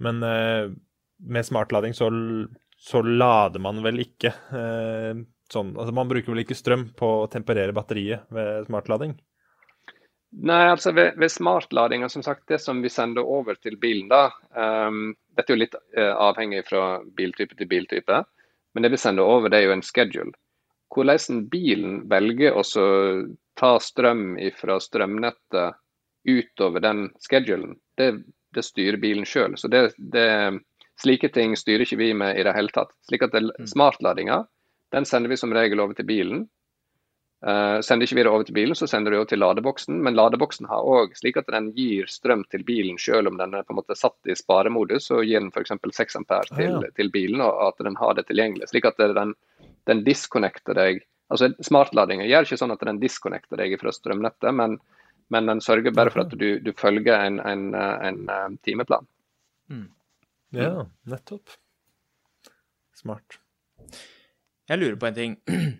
Men 0.00 0.22
med 1.20 1.44
smartlading 1.44 1.92
så, 1.92 2.08
så 2.80 3.02
lader 3.04 3.60
man 3.60 3.82
vel 3.84 3.98
ikke 4.00 4.30
sånn 5.52 5.74
Altså 5.76 5.92
man 5.92 6.08
bruker 6.08 6.32
vel 6.32 6.40
ikke 6.40 6.56
strøm 6.56 6.86
på 6.96 7.10
å 7.18 7.26
temperere 7.28 7.74
batteriet 7.76 8.30
ved 8.32 8.64
smartlading? 8.70 9.12
Nei, 10.30 10.62
altså 10.70 10.94
ved, 10.96 11.18
ved 11.20 11.32
smartlading, 11.34 12.08
som 12.08 12.22
sagt, 12.22 12.46
det 12.48 12.62
som 12.62 12.80
vi 12.80 12.88
sender 12.88 13.28
over 13.28 13.58
til 13.60 13.76
bilen, 13.82 14.08
da 14.08 14.30
um, 14.88 15.10
Dette 15.36 15.50
er 15.50 15.56
jo 15.56 15.62
litt 15.66 15.74
uh, 15.76 16.14
avhengig 16.30 16.62
fra 16.68 16.84
biltype 17.18 17.58
til 17.58 17.68
biltype, 17.68 18.22
men 18.72 18.86
det 18.86 18.92
vi 18.94 19.00
sender 19.02 19.26
over, 19.26 19.50
det 19.50 19.58
er 19.58 19.68
jo 19.68 19.74
en 19.74 19.84
schedule. 19.84 20.32
Hvordan 20.90 21.44
bilen 21.50 22.00
velger 22.10 22.56
å 22.58 22.64
ta 23.60 23.76
strøm 23.80 24.34
fra 24.58 24.78
strømnettet 24.82 25.78
utover 26.26 26.82
den 26.82 27.06
schedulen, 27.22 27.76
det, 27.96 28.12
det 28.54 28.64
styrer 28.66 28.98
bilen 29.00 29.26
sjøl. 29.28 29.54
Så 29.56 29.70
det, 29.70 29.92
det, 29.96 30.26
slike 31.00 31.30
ting 31.32 31.54
styrer 31.56 31.86
ikke 31.86 32.00
vi 32.00 32.10
med 32.14 32.38
i 32.38 32.44
det 32.46 32.54
hele 32.56 32.72
tatt. 32.74 32.92
Slik 33.08 33.24
at 33.26 33.36
mm. 33.36 33.68
Smartladinga 33.70 34.42
den 34.90 35.06
sender 35.06 35.30
vi 35.30 35.38
som 35.38 35.54
regel 35.54 35.80
over 35.80 35.94
til 35.94 36.08
bilen. 36.08 36.48
Uh, 37.40 37.80
sender 37.80 38.04
ikke 38.04 38.18
vi 38.18 38.24
det 38.26 38.30
over 38.30 38.44
til 38.44 38.56
bilen, 38.58 38.76
så 38.76 38.84
sender 38.90 39.14
du 39.14 39.18
det 39.18 39.30
til 39.32 39.40
ladeboksen. 39.40 40.00
Men 40.04 40.18
ladeboksen 40.18 40.68
har 40.68 40.84
òg 40.84 41.14
slik 41.16 41.38
at 41.40 41.48
den 41.52 41.70
gir 41.76 42.10
strøm 42.10 42.44
til 42.52 42.66
bilen 42.68 42.98
selv 43.00 43.32
om 43.32 43.38
den 43.40 43.56
er 43.56 43.64
på 43.64 43.72
en 43.72 43.80
måte 43.80 43.96
satt 43.96 44.28
i 44.28 44.36
sparemodus. 44.36 45.08
Så 45.08 45.22
gir 45.24 45.40
den 45.40 45.52
f.eks. 45.54 45.72
6 46.00 46.20
ampere 46.20 46.50
til, 46.50 46.76
ah, 46.76 46.84
ja. 46.84 46.92
til, 46.98 47.12
bilen, 47.14 47.40
og 47.44 47.70
at 47.70 47.80
den 47.86 47.96
har 48.00 48.18
det 48.18 48.26
tilgjengelig. 48.28 48.68
Slik 48.74 48.90
at 48.90 49.00
den 49.00 49.34
den 49.88 50.04
disconnecter 50.06 50.76
deg 50.76 51.04
altså 51.30 51.50
Smartladinga 51.64 52.26
gjør 52.28 52.46
ikke 52.46 52.58
sånn 52.58 52.74
at 52.74 52.82
den 52.86 53.00
disconnecter 53.02 53.60
deg 53.60 53.76
fra 53.80 53.92
strømnettet, 53.94 54.50
men, 54.56 54.76
men 55.30 55.50
den 55.50 55.62
sørger 55.62 55.94
bare 55.94 56.12
for 56.12 56.24
at 56.24 56.34
du, 56.34 56.48
du 56.58 56.72
følger 56.76 57.14
en, 57.28 57.38
en, 57.46 57.68
en, 57.76 58.24
en 58.34 58.56
timeplan. 58.66 59.06
Mm. 59.70 59.86
Ja, 60.58 60.72
nettopp. 61.06 61.54
Smart. 62.98 63.38
Jeg 64.70 64.82
lurer 64.82 64.98
på 64.98 65.10
en 65.10 65.20
ting. 65.20 65.38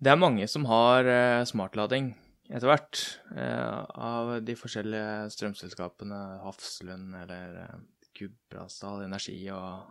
Det 0.00 0.08
er 0.08 0.16
mange 0.16 0.46
som 0.48 0.64
har 0.64 1.04
uh, 1.04 1.44
smartlading 1.44 2.14
etter 2.48 2.70
hvert, 2.70 3.00
uh, 3.36 3.84
av 4.00 4.30
de 4.46 4.54
forskjellige 4.56 5.28
strømselskapene, 5.34 6.20
Hafslund 6.40 7.18
eller 7.20 7.58
uh, 7.66 7.82
Gudbrandsdal 8.16 9.02
Energi 9.04 9.36
og 9.52 9.90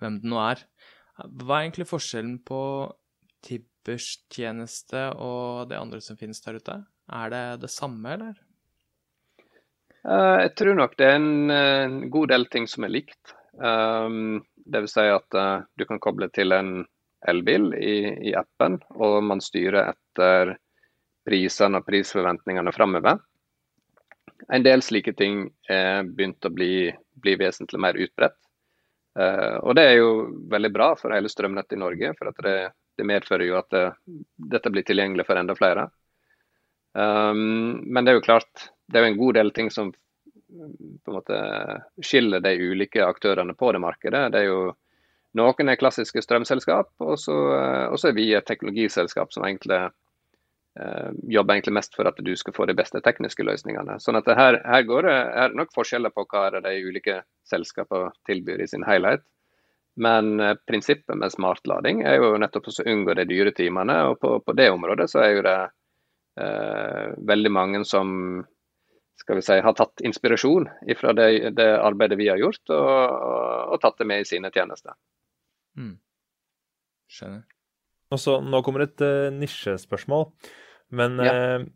hvem 0.00 0.16
det 0.22 0.30
nå 0.32 0.38
er. 0.40 0.62
Hva 1.20 1.58
er 1.58 1.66
egentlig 1.66 1.90
forskjellen 1.90 2.38
på 2.48 2.60
Tibbers 3.44 4.06
tjeneste 4.32 5.10
og 5.20 5.68
det 5.68 5.76
andre 5.76 6.00
som 6.04 6.16
finnes 6.16 6.40
der 6.40 6.56
ute? 6.56 6.78
Er 7.12 7.34
det 7.34 7.44
det 7.66 7.70
samme, 7.74 8.14
eller? 8.16 8.40
Uh, 10.08 10.40
jeg 10.40 10.54
tror 10.56 10.80
nok 10.80 10.96
det 10.96 11.10
er 11.10 11.18
en, 11.20 12.00
god 12.08 12.32
del 12.32 12.48
ting 12.48 12.64
som 12.70 12.88
er 12.88 12.94
likt. 12.96 13.36
Dvs. 13.60 14.92
si 14.94 15.04
at 15.04 15.36
du 15.76 15.84
kan 15.84 16.00
koble 16.00 16.30
til 16.32 16.56
en 16.56 16.78
elbil 17.28 17.74
i, 17.74 17.96
i, 18.30 18.34
appen, 18.34 18.78
og 18.96 19.20
man 19.24 19.42
styrer 19.44 19.92
etter 19.92 20.54
prisene 21.26 21.80
og 21.80 21.86
prisforventningene 21.86 22.72
framover. 22.72 23.20
En 24.48 24.64
del 24.64 24.82
slike 24.82 25.12
ting 25.18 25.44
er 25.68 26.06
begynt 26.08 26.46
å 26.48 26.52
bli, 26.54 26.88
bli 27.20 27.36
vesentlig 27.40 27.80
mer 27.82 27.98
utbredt. 28.00 28.38
Eh, 29.18 29.56
og 29.60 29.74
Det 29.76 29.84
er 29.84 29.96
jo 29.98 30.10
veldig 30.50 30.72
bra 30.72 30.92
for 30.96 31.14
hele 31.14 31.28
strømnettet 31.28 31.76
i 31.76 31.80
Norge, 31.82 32.12
for 32.18 32.32
det, 32.32 32.58
det, 32.96 33.06
medfører 33.06 33.46
jo 33.46 33.58
at 33.60 33.70
det, 33.74 33.86
dette 34.54 34.72
blir 34.72 34.86
tilgjengelig 34.86 35.26
for 35.28 35.40
enda 35.40 35.56
flere. 35.58 35.90
Um, 36.92 37.82
men 37.86 38.02
det 38.02 38.12
er 38.12 38.16
jo 38.18 38.26
klart, 38.26 38.70
det 38.90 38.98
er 38.98 39.04
jo 39.04 39.10
en 39.12 39.20
god 39.20 39.36
del 39.38 39.52
ting 39.54 39.68
som 39.70 39.92
på 40.50 41.12
en 41.12 41.14
måte 41.14 41.36
skiller 42.02 42.42
de 42.42 42.56
ulike 42.58 43.04
aktørene 43.04 43.54
på 43.54 43.70
det 43.72 43.82
markedet. 43.82 44.24
Det 44.32 44.40
er 44.40 44.48
jo 44.48 44.62
Noen 45.38 45.70
er 45.70 45.78
klassiske 45.78 46.22
strømselskap, 46.24 46.90
så, 47.22 47.34
og 47.92 47.98
så 48.00 48.10
er 48.10 48.16
vi 48.16 48.30
et 48.34 48.46
teknologiselskap 48.48 49.30
som 49.30 49.44
egentlig 49.46 49.84
Eh, 50.78 51.10
jobber 51.22 51.54
egentlig 51.54 51.72
mest 51.74 51.96
for 51.98 52.06
at 52.06 52.18
du 52.22 52.30
skal 52.38 52.54
få 52.54 52.66
de 52.70 52.76
beste 52.78 53.00
tekniske 53.02 53.42
løsningene. 53.42 53.96
Sånn 53.98 54.20
at 54.20 54.28
her, 54.38 54.60
her 54.62 54.84
går 54.86 55.08
det, 55.08 55.16
er 55.42 55.56
nok 55.58 55.72
forskjeller 55.74 56.12
på 56.14 56.24
hva 56.30 56.44
de 56.54 56.74
ulike 56.86 57.16
selskapene 57.50 58.12
tilbyr 58.30 58.62
i 58.62 58.68
sin 58.70 58.86
helhet. 58.86 59.24
Men 60.00 60.38
eh, 60.38 60.54
prinsippet 60.70 61.18
med 61.18 61.34
smartlading 61.34 62.04
er 62.06 62.20
jo 62.20 62.38
nettopp 62.38 62.70
å 62.70 62.76
unngå 62.86 63.18
de 63.18 63.26
dyre 63.32 63.54
timene. 63.56 63.98
Og 64.12 64.20
på, 64.22 64.36
på, 64.46 64.54
det 64.54 64.70
området 64.70 65.10
så 65.10 65.24
er 65.24 65.34
jo 65.34 65.44
det 65.48 65.58
eh, 66.38 67.18
veldig 67.32 67.54
mange 67.58 67.84
som 67.84 68.14
skal 69.20 69.36
vi 69.36 69.44
si, 69.44 69.58
har 69.60 69.74
tatt 69.76 70.00
inspirasjon 70.06 70.70
fra 70.96 71.12
det, 71.12 71.50
det 71.58 71.66
arbeidet 71.76 72.16
vi 72.16 72.30
har 72.30 72.38
gjort, 72.40 72.62
og, 72.72 72.86
og, 72.86 73.74
og, 73.74 73.80
tatt 73.82 73.98
det 74.00 74.06
med 74.08 74.22
i 74.22 74.30
sine 74.30 74.48
tjenester. 74.54 74.94
Mm. 75.78 75.96
Skjønner. 77.10 77.44
Og 78.10 78.18
så, 78.18 78.38
Nå 78.42 78.62
kommer 78.66 78.86
et 78.86 79.04
uh, 79.04 79.30
nisjespørsmål. 79.34 80.28
Men 80.96 81.20
ja. 81.22 81.34
uh, 81.62 81.66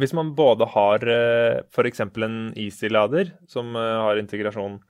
hvis 0.00 0.14
man 0.16 0.34
både 0.36 0.68
har 0.74 1.04
uh, 1.08 1.60
f.eks. 1.72 2.04
en 2.04 2.40
Easy-lader 2.58 3.34
som 3.50 3.74
uh, 3.76 4.06
har 4.06 4.20
integrasjon 4.20 4.80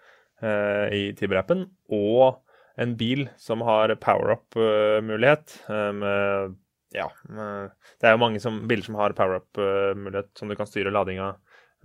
i 0.40 1.10
Tiber-appen, 1.12 1.66
og 1.92 2.38
en 2.80 2.94
bil 2.96 3.26
som 3.36 3.60
har 3.68 3.92
power-up-mulighet 4.00 5.52
med 5.68 6.54
ja, 6.96 7.04
det 7.28 8.08
er 8.08 8.14
jo 8.14 8.22
mange 8.22 8.40
som, 8.40 8.62
biler 8.70 8.86
som 8.86 8.96
har 8.96 9.12
power-up-mulighet, 9.18 10.30
som 10.40 10.48
du 10.48 10.56
kan 10.56 10.70
styre 10.70 10.94
ladinga 10.96 11.34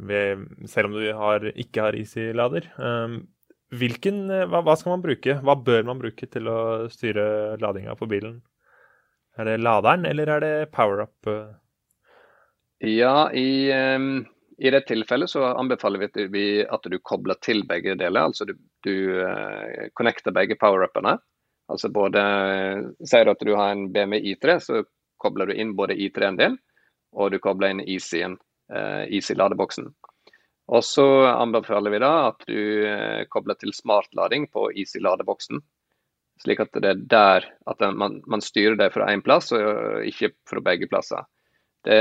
ved, 0.08 0.46
selv 0.72 0.88
om 0.88 0.96
du 0.96 1.04
har, 1.20 1.50
ikke 1.52 1.84
har 1.84 2.00
Easy-lader. 2.00 2.70
Hvilken, 3.74 4.28
hva, 4.30 4.62
hva, 4.62 4.76
skal 4.78 4.94
man 4.94 5.04
bruke? 5.04 5.40
Hva 5.42 5.56
bør 5.58 5.88
man 5.88 6.02
bruke 6.02 6.28
til 6.30 6.50
å 6.52 6.60
styre 6.94 7.58
ladinga 7.62 7.96
på 7.98 8.08
bilen? 8.10 8.38
Er 9.36 9.50
det 9.50 9.62
laderen, 9.64 10.06
eller 10.08 10.30
er 10.32 10.44
det 10.44 10.54
power-up? 10.76 11.32
Ja, 12.86 13.32
i, 13.34 13.72
um, 13.74 14.26
I 14.58 14.72
det 14.72 14.86
tilfellet 14.88 15.32
så 15.32 15.44
anbefaler 15.56 16.06
vi 16.32 16.46
at 16.64 16.88
du 16.92 16.98
kobler 17.04 17.40
til 17.44 17.66
begge 17.68 17.98
deler. 18.00 18.30
Altså 18.30 18.48
du, 18.48 18.54
du 18.86 18.96
uh, 19.20 19.90
connecter 19.98 20.36
begge 20.36 20.60
power-upene. 20.62 21.18
Altså 21.72 21.90
både 21.90 22.22
Sier 23.02 23.26
du 23.26 23.34
at 23.34 23.44
du 23.44 23.56
har 23.58 23.74
en 23.74 23.88
BMW 23.92 24.22
I3, 24.36 24.60
så 24.62 24.84
kobler 25.22 25.50
du 25.50 25.58
inn 25.58 25.74
både 25.76 25.98
I3-en 25.98 26.40
din, 26.40 26.58
og 27.16 27.32
du 27.34 27.40
kobler 27.42 27.74
inn 27.74 27.84
Easy-en, 27.84 28.38
uh, 28.72 29.04
Easy-ladeboksen. 29.10 29.90
Og 30.74 30.82
så 30.84 31.06
anbefaler 31.30 31.94
vi 31.94 32.02
da 32.02 32.12
at 32.32 32.46
du 32.50 32.60
uh, 32.90 33.22
kobler 33.30 33.58
til 33.62 33.74
smartlading 33.76 34.48
på 34.54 34.72
Easy-ladeboksen. 34.74 35.62
Slik 36.42 36.64
at 36.64 36.74
det 36.82 36.90
er 36.90 37.04
der 37.12 37.46
at 37.70 37.84
man, 37.96 38.20
man 38.28 38.44
styrer 38.44 38.76
det 38.80 38.92
fra 38.96 39.08
én 39.14 39.24
plass, 39.24 39.54
og 39.56 40.04
ikke 40.08 40.34
fra 40.50 40.64
begge 40.66 40.90
plasser. 40.92 41.24
Det, 41.86 42.00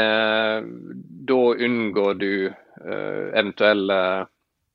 da 1.28 1.40
unngår 1.66 2.14
du 2.16 2.32
uh, 2.48 3.26
eventuelle, 3.36 4.00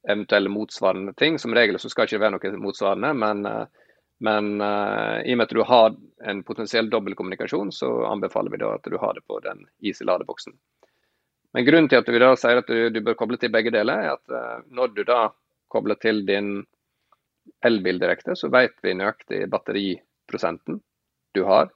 eventuelle, 0.05 0.53
motsvarende 0.53 1.15
ting. 1.17 1.39
Som 1.41 1.57
regel 1.57 1.79
så 1.81 1.89
skal 1.89 2.05
det 2.05 2.13
ikke 2.13 2.23
være 2.27 2.37
noe 2.37 2.61
motsvarende, 2.61 3.13
men, 3.17 3.45
uh, 3.49 3.95
men 4.21 4.51
uh, 4.61 5.17
i 5.25 5.33
og 5.33 5.41
med 5.41 5.47
at 5.49 5.57
du 5.57 5.65
har 5.65 5.97
en 6.29 6.43
potensiell 6.45 6.93
dobbeltkommunikasjon, 6.93 7.73
så 7.73 7.89
anbefaler 8.11 8.53
vi 8.53 8.61
da 8.61 8.75
at 8.77 8.85
du 8.85 9.01
har 9.01 9.17
det 9.17 9.25
på 9.25 9.41
den 9.49 9.65
Easy-ladeboksen. 9.81 10.53
Men 11.53 11.65
grunnen 11.65 11.89
til 11.89 12.01
at 12.01 12.09
vi 12.13 12.21
da 12.21 12.33
sier 12.37 12.61
at 12.61 12.67
du, 12.69 12.89
du 12.93 12.99
bør 13.05 13.17
koble 13.17 13.39
til 13.41 13.51
begge 13.53 13.73
deler, 13.73 14.03
er 14.05 14.17
at 14.17 14.65
når 14.69 14.93
du 14.93 15.03
da 15.07 15.21
kobler 15.69 15.97
til 16.01 16.21
din 16.27 16.59
elbil 17.65 17.99
direkte, 18.01 18.35
så 18.35 18.49
vet 18.53 18.75
vi 18.83 18.95
nøyaktig 18.97 19.45
batteriprosenten 19.49 20.79
du 21.35 21.43
har. 21.47 21.69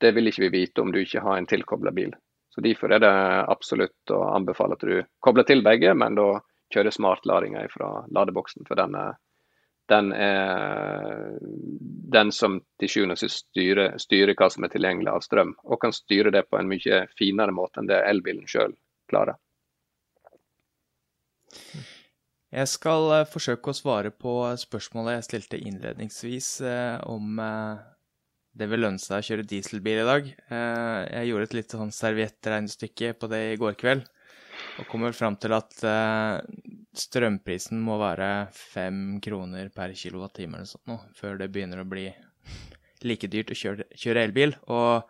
Det 0.00 0.12
vil 0.16 0.28
ikke 0.28 0.46
vi 0.46 0.54
vite 0.56 0.82
om 0.82 0.92
du 0.92 1.00
ikke 1.02 1.22
har 1.24 1.38
en 1.38 1.48
tilkobla 1.48 1.92
bil. 1.94 2.14
Så 2.52 2.60
Derfor 2.60 2.92
er 2.92 3.00
det 3.00 3.12
absolutt 3.48 4.12
å 4.12 4.22
anbefale 4.36 4.76
at 4.76 4.84
du 4.84 5.04
kobler 5.24 5.46
til 5.48 5.62
begge, 5.64 5.94
men 5.94 6.16
da 6.18 6.40
kjører 6.72 6.92
smartladinga 6.92 7.66
fra 7.72 7.90
ladeboksen. 8.12 8.66
For 8.68 8.80
den 8.80 8.96
er, 8.98 9.14
den, 9.92 10.12
er, 10.12 11.38
den 12.16 12.32
som 12.32 12.60
til 12.80 12.92
sjuende 12.92 13.16
og 13.16 13.22
sist 13.22 13.46
styrer, 13.46 13.96
styrer, 14.00 14.34
hva 14.36 14.50
som 14.52 14.64
er 14.66 14.72
tilgjengelig 14.72 15.12
av 15.14 15.24
strøm, 15.24 15.54
og 15.64 15.80
kan 15.80 15.96
styre 15.96 16.32
det 16.34 16.44
på 16.48 16.60
en 16.60 16.68
mye 16.72 17.04
finere 17.16 17.56
måte 17.56 17.80
enn 17.80 17.88
det 17.88 18.02
elbilen 18.08 18.48
sjøl 18.48 18.76
klarer. 19.12 19.38
Jeg 22.52 22.68
skal 22.68 23.08
eh, 23.16 23.28
forsøke 23.28 23.72
å 23.72 23.76
svare 23.76 24.12
på 24.12 24.34
spørsmålet 24.60 25.16
jeg 25.16 25.28
stilte 25.28 25.60
innledningsvis 25.70 26.48
eh, 26.68 26.98
om 27.08 27.40
eh, 27.40 27.80
det 28.52 28.68
vil 28.68 28.84
lønne 28.84 29.00
seg 29.00 29.22
å 29.22 29.24
kjøre 29.24 29.46
dieselbil 29.48 30.02
i 30.02 30.04
dag. 30.04 30.26
Jeg 30.52 31.28
gjorde 31.30 31.46
et 31.46 31.54
litt 31.56 31.72
sånn 31.72 31.94
serviettregnestykke 31.96 33.14
på 33.16 33.30
det 33.32 33.40
i 33.54 33.56
går 33.56 33.78
kveld, 33.80 34.02
og 34.76 34.90
kommer 34.90 35.16
fram 35.16 35.38
til 35.40 35.54
at 35.56 35.72
strømprisen 37.00 37.80
må 37.80 37.96
være 38.02 38.28
fem 38.52 39.16
kroner 39.24 39.72
per 39.72 39.96
kilowattime 39.96 40.60
før 41.16 41.40
det 41.40 41.48
begynner 41.54 41.80
å 41.80 41.88
bli 41.88 42.10
like 43.08 43.32
dyrt 43.32 43.56
å 43.56 43.56
kjøre 43.56 44.26
elbil. 44.26 44.52
Og 44.68 45.08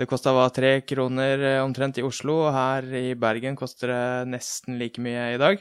det 0.00 0.08
kosta 0.08 0.32
bare 0.32 0.52
tre 0.56 0.70
kroner 0.88 1.42
eh, 1.44 1.62
omtrent 1.64 1.98
i 2.00 2.04
Oslo, 2.06 2.38
og 2.46 2.54
her 2.56 2.86
i 2.96 3.06
Bergen 3.18 3.58
koster 3.58 3.92
det 3.92 4.30
nesten 4.32 4.78
like 4.80 5.02
mye 5.02 5.34
i 5.34 5.40
dag. 5.40 5.60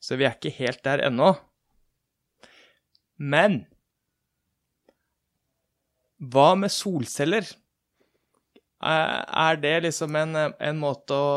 Så 0.00 0.16
vi 0.20 0.26
er 0.28 0.36
ikke 0.36 0.52
helt 0.58 0.82
der 0.84 1.04
ennå. 1.08 1.34
Men 3.20 3.62
hva 6.20 6.54
med 6.56 6.72
solceller? 6.72 7.48
Er 8.80 9.60
det 9.60 9.74
liksom 9.84 10.16
en, 10.16 10.36
en 10.52 10.78
måte 10.80 11.16
å, 11.16 11.34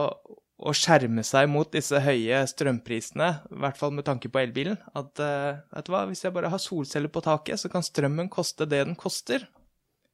å, 0.63 0.71
skjerme 0.75 1.25
seg 1.27 1.49
mot 1.51 1.67
disse 1.71 1.99
høye 1.99 2.39
strømprisene, 2.47 3.29
i 3.51 3.59
hvert 3.63 3.79
fall 3.79 3.91
med 3.95 4.07
tanke 4.07 4.31
på 4.31 4.39
elbilen? 4.43 4.79
At 4.95 5.19
eh, 5.23 5.59
vet 5.75 5.87
du 5.87 5.91
hva, 5.95 6.05
hvis 6.07 6.23
jeg 6.23 6.35
bare 6.35 6.51
har 6.51 6.63
solceller 6.63 7.11
på 7.11 7.23
taket, 7.23 7.59
så 7.59 7.71
kan 7.71 7.83
strømmen 7.83 8.31
koste 8.31 8.67
det 8.67 8.85
den 8.87 8.99
koster. 8.99 9.47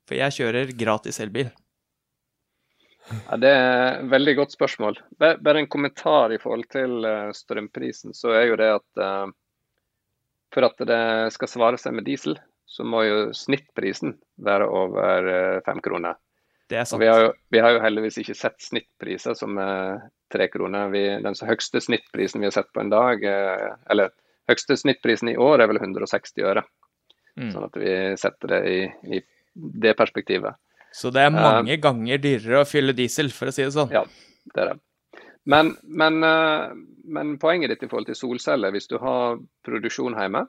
For 0.09 0.17
jeg 0.17 0.37
kjører 0.39 0.73
gratis 0.73 1.21
elbil. 1.21 1.53
Ja, 3.09 3.37
Det 3.41 3.49
er 3.49 3.99
et 3.99 4.09
veldig 4.11 4.35
godt 4.37 4.55
spørsmål. 4.55 4.99
Bare 5.19 5.59
en 5.59 5.69
kommentar 5.71 6.33
i 6.33 6.39
forhold 6.41 6.67
til 6.71 7.05
eh, 7.05 7.31
strømprisen. 7.35 8.13
Så 8.13 8.33
er 8.37 8.49
jo 8.51 8.57
det 8.59 8.69
at 8.77 9.01
uh, 9.01 9.31
for 10.53 10.65
at 10.65 10.81
det 10.87 11.33
skal 11.35 11.51
svare 11.51 11.79
seg 11.81 11.95
med 11.97 12.07
diesel, 12.09 12.37
så 12.69 12.85
må 12.85 13.03
jo 13.05 13.19
snittprisen 13.33 14.15
være 14.45 14.67
over 14.69 15.29
eh, 15.29 15.61
fem 15.65 15.81
kroner. 15.85 16.17
Det 16.69 16.77
er 16.77 16.85
sant. 16.85 17.01
Vi 17.01 17.09
har, 17.09 17.23
jo, 17.23 17.29
vi 17.49 17.61
har, 17.63 17.73
jo, 17.73 17.81
heldigvis 17.81 18.19
ikke 18.21 18.37
sett 18.37 18.59
snittpriser 18.61 19.37
som 19.37 19.57
er 19.61 20.03
tre 20.33 20.45
kroner. 20.53 20.91
Vi, 20.93 21.01
den 21.23 21.37
høyeste 21.49 21.81
snittprisen 21.81 22.43
vi 22.43 22.49
har 22.49 22.53
sett 22.53 22.69
på 22.73 22.83
en 22.83 22.91
dag, 22.93 23.25
eh, 23.25 23.71
eller 23.89 24.13
høyeste 24.49 24.77
snittprisen 24.77 25.33
i 25.33 25.37
år 25.37 25.63
er 25.63 25.71
vel 25.71 25.81
160 25.81 26.45
øre. 26.45 26.65
Mm. 27.39 27.49
Sånn 27.55 27.65
at 27.65 27.77
vi 27.81 27.93
setter 28.21 28.53
det 28.53 28.61
i, 28.69 28.79
i, 29.17 29.21
det 29.53 29.95
perspektivet. 29.97 30.57
Så 30.91 31.11
det 31.13 31.25
er 31.25 31.33
mange 31.33 31.75
uh, 31.75 31.81
ganger 31.81 32.21
dyrere 32.21 32.63
å 32.63 32.67
fylle 32.67 32.95
diesel, 32.97 33.29
for 33.33 33.49
å 33.49 33.53
si 33.53 33.65
det 33.65 33.73
sånn? 33.75 33.91
Ja, 33.93 34.05
det 34.55 34.63
er 34.63 34.71
det. 34.73 34.77
Men, 35.49 35.73
men, 35.83 36.21
uh, 36.25 36.73
men 37.09 37.37
poenget 37.41 37.73
ditt 37.73 37.85
i 37.85 37.89
forhold 37.89 38.09
til 38.09 38.17
solceller, 38.17 38.73
hvis 38.73 38.89
du 38.89 38.97
har 39.01 39.39
produksjon 39.65 40.17
hjemme, 40.17 40.45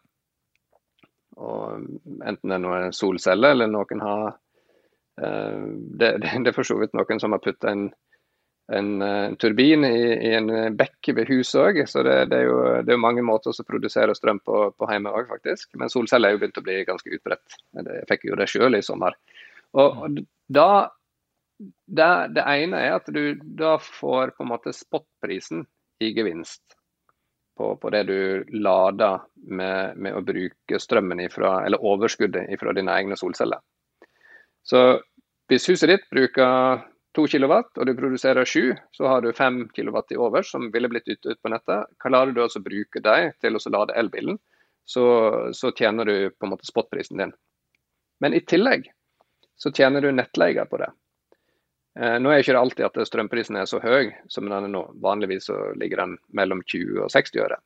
og 1.40 1.84
enten 2.26 2.52
det 2.52 2.56
er 2.56 2.62
noen 2.64 2.92
solceller 2.92 3.54
eller 3.54 3.70
noen 3.70 4.02
har 4.04 4.24
uh, 4.28 5.66
det, 6.00 6.14
det, 6.20 6.32
er 6.36 6.56
for 6.56 6.68
så 6.68 6.76
vidt 6.80 6.96
noen 6.96 7.22
som 7.22 7.36
har 7.36 7.40
putta 7.44 7.70
en, 7.70 7.86
en, 8.72 8.90
en, 9.04 9.36
turbin 9.40 9.86
i, 9.88 10.02
i 10.28 10.34
en 10.36 10.50
bekk 10.76 11.12
ved 11.16 11.32
huset 11.32 11.60
òg. 11.62 11.82
Så 11.88 12.04
det, 12.06 12.16
det, 12.32 12.42
er 12.42 12.48
jo, 12.48 12.58
det, 12.84 12.96
er 12.96 13.00
mange 13.00 13.24
måter 13.24 13.52
å 13.52 13.68
produsere 13.68 14.16
strøm 14.16 14.42
på, 14.44 14.66
på 14.76 14.90
hjemme 14.90 15.12
òg, 15.12 15.30
faktisk. 15.32 15.70
Men 15.80 15.92
solceller 15.92 16.28
er 16.28 16.36
jo 16.36 16.42
begynt 16.42 16.60
å 16.60 16.66
bli 16.66 16.80
ganske 16.88 17.16
utbredt. 17.16 17.60
Jeg 17.78 18.08
fikk 18.10 18.28
jo 18.32 18.40
det 18.40 18.50
sjøl 18.52 18.80
i 18.80 18.84
sommer. 18.84 19.16
Og, 19.78 20.02
og 20.04 20.20
da 20.50 20.70
det, 21.60 22.10
det, 22.34 22.44
ene 22.46 22.80
er 22.80 22.96
at 22.96 23.08
du 23.12 23.36
da 23.58 23.76
får 23.82 24.32
på 24.36 24.44
en 24.44 24.52
måte 24.54 24.72
spotprisen 24.72 25.66
i 26.00 26.12
gevinst 26.16 26.62
på, 27.60 27.74
på 27.76 27.90
det 27.92 28.06
du 28.08 28.44
lader 28.56 29.20
med, 29.44 29.98
med, 30.00 30.16
å 30.16 30.24
bruke 30.24 30.80
strømmen 30.80 31.20
ifra, 31.20 31.58
eller 31.66 31.84
overskuddet 31.84 32.48
fra 32.60 32.72
dine 32.76 32.94
egne 32.96 33.18
solceller. 33.20 33.60
Så 34.64 35.02
hvis 35.50 35.68
huset 35.68 35.92
ditt 35.92 36.06
bruker 36.12 36.80
2 37.18 37.26
kW 37.26 37.52
og 37.58 37.86
du 37.88 37.92
produserer 37.98 38.48
7, 38.48 38.72
så 38.96 39.10
har 39.10 39.24
du 39.24 39.32
5 39.34 39.66
kW 39.76 39.98
i 40.14 40.20
over 40.20 40.46
som 40.46 40.70
ville 40.72 40.88
blitt 40.88 41.10
ute 41.10 41.34
ut 41.34 41.42
på 41.42 41.52
nettet. 41.52 41.90
Klarer 42.02 42.32
du 42.32 42.40
altså 42.44 42.62
å 42.62 42.66
bruke 42.66 43.02
dem 43.04 43.34
til 43.42 43.58
å 43.58 43.62
lade 43.74 43.96
elbilen, 43.98 44.38
så, 44.88 45.04
så, 45.54 45.72
tjener 45.76 46.08
du 46.08 46.14
på 46.30 46.46
en 46.46 46.54
måte 46.54 46.66
spotprisen 46.66 47.20
din. 47.20 47.34
Men 48.22 48.34
i 48.34 48.40
tillegg 48.40 48.88
så 49.60 49.72
tjener 49.76 50.04
du 50.04 50.10
nettleie 50.12 50.64
på 50.66 50.80
det. 50.80 50.90
Eh, 52.00 52.16
nå 52.22 52.32
er 52.32 52.42
ikke 52.42 52.54
det 52.56 52.62
alltid 52.62 52.86
at 52.88 53.00
strømprisen 53.08 53.58
er 53.60 53.68
så 53.68 53.80
høy 53.82 54.12
som 54.32 54.48
den 54.48 54.56
er 54.56 54.72
nå. 54.72 54.84
Vanligvis 55.02 55.50
ligger 55.80 56.04
den 56.04 56.16
mellom 56.36 56.62
20 56.64 57.04
og 57.04 57.12
60 57.12 57.42
øre. 57.44 57.60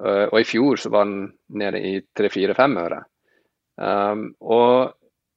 Eh, 0.00 0.26
og 0.28 0.40
i 0.40 0.48
fjor 0.48 0.80
så 0.80 0.92
var 0.92 1.08
den 1.08 1.32
nede 1.48 1.80
i 1.82 1.94
3-4-5 2.18 2.78
øre. 2.84 3.04
Um, 3.82 4.26
og 4.44 4.92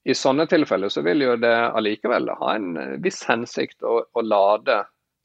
i 0.06 0.14
sånne 0.14 0.44
tilfeller 0.52 0.92
så 0.92 1.02
vil 1.06 1.24
jo 1.24 1.38
det 1.40 1.56
allikevel 1.56 2.30
ha 2.38 2.50
en 2.54 3.00
viss 3.02 3.22
hensikt 3.30 3.86
å, 3.88 4.02
å 4.12 4.22
lade 4.22 4.82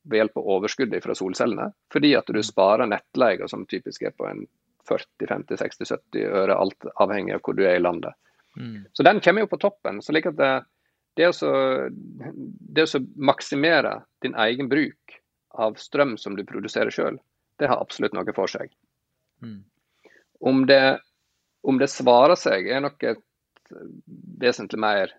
ved 0.08 0.22
hjelp 0.22 0.38
av 0.40 0.50
overskuddet 0.54 1.04
fra 1.04 1.16
solcellene, 1.18 1.66
fordi 1.92 2.14
at 2.16 2.30
du 2.32 2.38
sparer 2.46 2.88
nettleie 2.88 3.48
som 3.50 3.66
typisk 3.68 4.06
er 4.08 4.14
på 4.16 4.28
en 4.30 4.46
40-50-60-70 4.88 6.24
øre, 6.24 6.56
alt 6.56 6.88
avhengig 7.02 7.36
av 7.36 7.42
hvor 7.44 7.58
du 7.58 7.66
er 7.66 7.76
i 7.76 7.82
landet. 7.82 8.16
Mm. 8.56 8.84
Så 8.92 9.02
den 9.06 9.20
kommer 9.20 9.44
jo 9.44 9.50
på 9.50 9.60
toppen. 9.60 10.02
så 10.02 10.14
at 10.16 10.36
det, 10.36 10.52
det 11.16 11.30
å, 11.30 11.54
det 12.74 12.86
å 12.86 13.02
maksimere 13.16 14.00
din 14.22 14.34
egen 14.34 14.68
bruk 14.68 15.20
av 15.50 15.78
strøm 15.80 16.16
som 16.18 16.36
du 16.36 16.44
produserer 16.46 16.90
sjøl, 16.94 17.18
det 17.58 17.68
har 17.68 17.80
absolutt 17.80 18.14
noe 18.16 18.34
for 18.36 18.50
seg. 18.50 18.70
Mm. 19.42 19.62
Om, 20.40 20.66
det, 20.66 21.00
om, 21.62 21.80
det, 21.80 21.90
svarer 21.92 22.38
seg, 22.38 22.68
er 22.70 22.84
nok 22.84 23.02
et 23.04 23.74
vesentlig 24.40 24.80
mer 24.80 25.12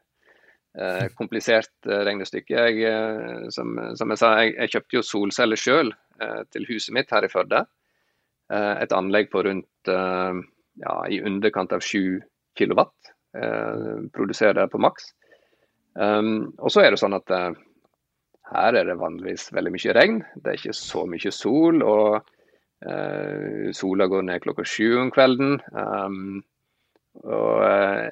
eh, 0.77 1.07
komplisert 1.19 1.73
eh, 1.89 2.03
regnestykke. 2.07 2.55
Jeg, 2.55 2.81
eh, 2.87 3.49
som, 3.53 3.75
som, 3.99 4.13
jeg 4.13 4.21
sa, 4.23 4.33
jeg, 4.41 4.55
jeg 4.57 4.75
kjøpte 4.75 4.97
jo 4.97 5.05
solceller 5.05 5.59
sjøl 5.59 5.93
eh, 6.21 6.41
til 6.53 6.67
huset 6.71 6.95
mitt 6.97 7.13
her 7.13 7.27
i 7.27 7.31
Førde. 7.31 7.65
Eh, 8.51 8.73
et 8.83 8.95
anlegg 8.95 9.29
på 9.31 9.43
rundt 9.47 9.91
eh, 9.91 10.41
ja, 10.81 10.95
i 11.11 11.21
underkant 11.27 11.75
av 11.75 11.85
7 11.85 12.21
kW. 12.57 12.85
Produserer 13.31 14.57
det 14.57 14.67
på 14.73 14.81
maks. 14.81 15.11
Um, 15.93 16.53
og 16.59 16.71
så 16.71 16.85
er 16.85 16.93
det 16.93 17.01
sånn 17.01 17.17
at 17.17 17.33
uh, 17.35 17.51
her 18.51 18.77
er 18.79 18.87
det 18.87 18.99
vanligvis 18.99 19.49
veldig 19.55 19.73
mye 19.75 19.95
regn. 19.97 20.21
Det 20.35 20.53
er 20.53 20.59
ikke 20.59 20.77
så 20.77 21.03
mye 21.09 21.33
sol. 21.35 21.83
og 21.83 22.31
uh, 22.87 23.67
Sola 23.75 24.07
går 24.11 24.25
ned 24.27 24.43
klokka 24.45 24.65
sju 24.67 24.95
om 25.01 25.11
kvelden. 25.13 25.59
Um, 25.75 26.39
og 27.27 27.59
uh, 27.59 28.07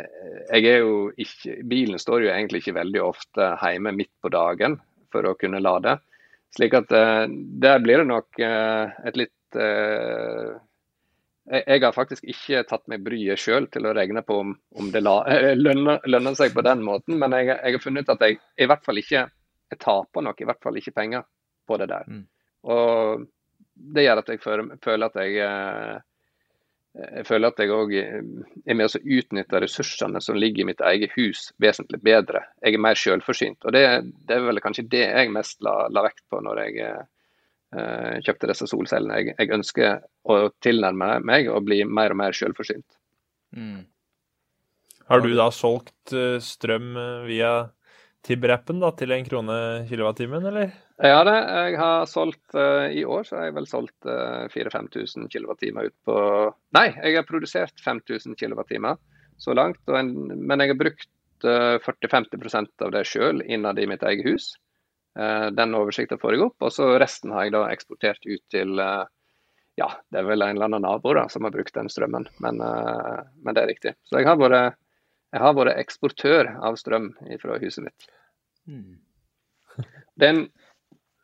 jeg 0.51 0.67
er 0.67 0.83
jo 0.83 1.07
ikke 1.15 1.61
Bilen 1.71 2.01
står 2.01 2.25
jo 2.25 2.33
egentlig 2.33 2.63
ikke 2.63 2.79
veldig 2.81 3.03
ofte 3.05 3.53
hjemme 3.63 3.95
midt 3.95 4.11
på 4.19 4.31
dagen 4.33 4.79
for 5.13 5.25
å 5.25 5.37
kunne 5.39 5.63
lade. 5.63 5.97
Slik 6.55 6.73
at 6.73 6.89
der 6.89 7.81
blir 7.83 8.01
det 8.01 8.07
nok 8.09 8.39
et 8.41 9.17
litt 9.19 9.57
jeg, 11.49 11.81
har 11.83 11.95
faktisk 11.95 12.27
ikke 12.29 12.63
tatt 12.69 12.85
meg 12.91 13.03
bryet 13.05 13.41
sjøl 13.41 13.67
til 13.73 13.87
å 13.89 13.93
regne 13.97 14.21
på 14.25 14.39
om, 14.43 14.53
om 14.77 14.91
det 14.93 15.01
la, 15.01 15.17
lønner, 15.65 16.03
lønner, 16.05 16.37
seg 16.37 16.53
på 16.55 16.65
den 16.65 16.83
måten, 16.85 17.17
men 17.21 17.33
jeg, 17.37 17.49
jeg, 17.55 17.77
har 17.77 17.83
funnet 17.83 18.05
ut 18.05 18.13
at 18.15 18.27
jeg 18.27 18.37
i 18.37 18.69
hvert 18.69 18.85
fall 18.85 19.01
ikke 19.01 19.25
taper 19.79 20.25
noe, 20.25 20.37
i 20.37 20.49
hvert 20.49 20.63
fall 20.63 20.77
ikke 20.81 20.95
penger 20.95 21.25
på 21.69 21.79
det 21.81 21.89
der. 21.91 22.05
Mm. 22.09 22.23
Og 22.69 23.25
det 23.95 24.05
gjør 24.05 24.21
at 24.21 24.31
jeg 24.33 24.43
føler 24.43 25.09
at 25.09 25.19
jeg 25.23 25.99
jeg 26.99 27.25
føler 27.27 27.51
at 27.51 27.59
jeg 27.61 27.71
òg 27.71 27.91
er 27.95 28.75
med 28.75 28.87
å 28.87 29.01
utnytte 29.17 29.59
ressursene 29.61 30.19
som 30.23 30.37
ligger 30.39 30.63
i 30.63 30.69
mitt 30.71 30.81
eget 30.83 31.13
hus 31.15 31.49
vesentlig 31.61 32.01
bedre. 32.03 32.41
Jeg 32.65 32.75
er 32.75 32.81
mer 32.81 32.97
selvforsynt. 32.97 33.61
Og 33.63 33.75
det, 33.75 33.83
det, 34.25 34.35
er 34.35 34.47
vel 34.47 34.61
kanskje 34.63 34.87
det 34.89 35.05
jeg 35.05 35.31
mest 35.31 35.61
la, 35.65 35.83
la 35.93 36.03
vekt 36.07 36.25
på 36.31 36.41
når 36.43 36.63
jeg 36.63 36.79
eh, 36.87 37.05
kjøpte 37.69 38.47
disse 38.49 38.65
solcellene. 38.65 39.19
Jeg, 39.19 39.35
jeg, 39.37 39.49
ønsker 39.53 39.99
å 40.25 40.37
tilnærme 40.63 41.19
meg 41.21 41.51
og 41.53 41.67
bli 41.67 41.83
mer 41.85 42.15
og 42.15 42.21
mer 42.23 42.33
selvforsynt. 42.33 42.97
Mm. 43.53 43.83
Har 45.09 45.23
du 45.25 45.31
da 45.33 45.49
solgt 45.49 46.13
eh, 46.13 46.37
strøm 46.43 46.93
eh, 46.93 47.27
via 47.29 47.51
Tibber-appen 48.25 48.83
til 48.99 49.13
en 49.15 49.25
krone 49.25 49.57
kilowattimen, 49.89 50.45
eller? 50.51 50.73
Ja, 50.99 51.23
det. 51.23 51.37
Jeg 51.69 51.77
har 51.79 52.03
solgt 52.11 52.57
uh, 52.57 52.91
I 52.91 53.05
år 53.07 53.23
så 53.23 53.37
har 53.37 53.47
jeg 53.47 53.55
vel 53.55 53.67
solgt 53.71 54.09
uh, 54.09 54.43
4000-5000 54.51 55.29
kWh 55.31 55.85
ut 55.87 55.95
på 56.05 56.17
Nei, 56.75 56.89
jeg 56.91 57.15
har 57.15 57.25
produsert 57.25 57.79
5000 57.85 58.35
kWh 58.35 58.91
så 59.39 59.55
langt. 59.55 59.79
En, 59.87 60.11
men 60.35 60.59
jeg 60.59 60.73
har 60.73 60.81
brukt 60.81 61.47
uh, 61.47 61.79
40-50 61.79 62.83
av 62.83 62.91
det 62.97 63.05
sjøl 63.07 63.39
innad 63.47 63.79
i 63.79 63.87
mitt 63.87 64.03
eget 64.03 64.27
hus. 64.27 64.51
Uh, 65.19 65.47
den 65.51 65.75
oversikten 65.75 66.21
får 66.21 66.35
jeg 66.35 66.45
opp. 66.47 66.57
Og 66.63 66.73
så 66.73 66.91
resten 67.01 67.33
har 67.35 67.47
jeg 67.47 67.55
da 67.57 67.65
eksportert 67.73 68.23
ut 68.27 68.43
til 68.53 68.79
uh, 68.79 69.03
ja, 69.79 69.89
det 70.11 70.21
er 70.21 70.27
vel 70.27 70.43
en 70.43 70.55
eller 70.57 70.69
annen 70.69 70.85
nabo 70.87 71.13
da, 71.15 71.25
som 71.31 71.45
har 71.47 71.55
brukt 71.55 71.75
den 71.75 71.91
strømmen, 71.91 72.27
men, 72.43 72.61
uh, 72.63 73.19
men 73.43 73.55
det 73.55 73.63
er 73.63 73.71
riktig. 73.73 73.93
Så 74.07 74.19
jeg 74.19 74.27
har 74.27 74.39
vært, 74.39 74.79
jeg 75.35 75.43
har 75.43 75.55
vært 75.55 75.79
eksportør 75.79 76.53
av 76.67 76.79
strøm 76.79 77.13
fra 77.43 77.59
huset 77.61 77.85
mitt. 77.87 78.09
Mm. 78.69 78.97
Den 80.19 80.47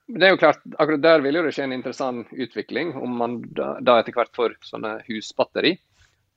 det 0.06 0.28
er 0.28 0.36
jo 0.36 0.38
klart, 0.38 0.62
akkurat 0.78 1.02
der 1.02 1.24
vil 1.26 1.40
jo 1.40 1.42
det 1.48 1.52
skje 1.56 1.66
en 1.66 1.74
interessant 1.74 2.30
utvikling, 2.30 2.94
om 2.94 3.16
man 3.18 3.40
da, 3.58 3.72
da 3.82 3.98
etter 3.98 4.14
hvert 4.14 4.36
får 4.38 4.54
sånne 4.66 5.00
husbatteri. 5.08 5.74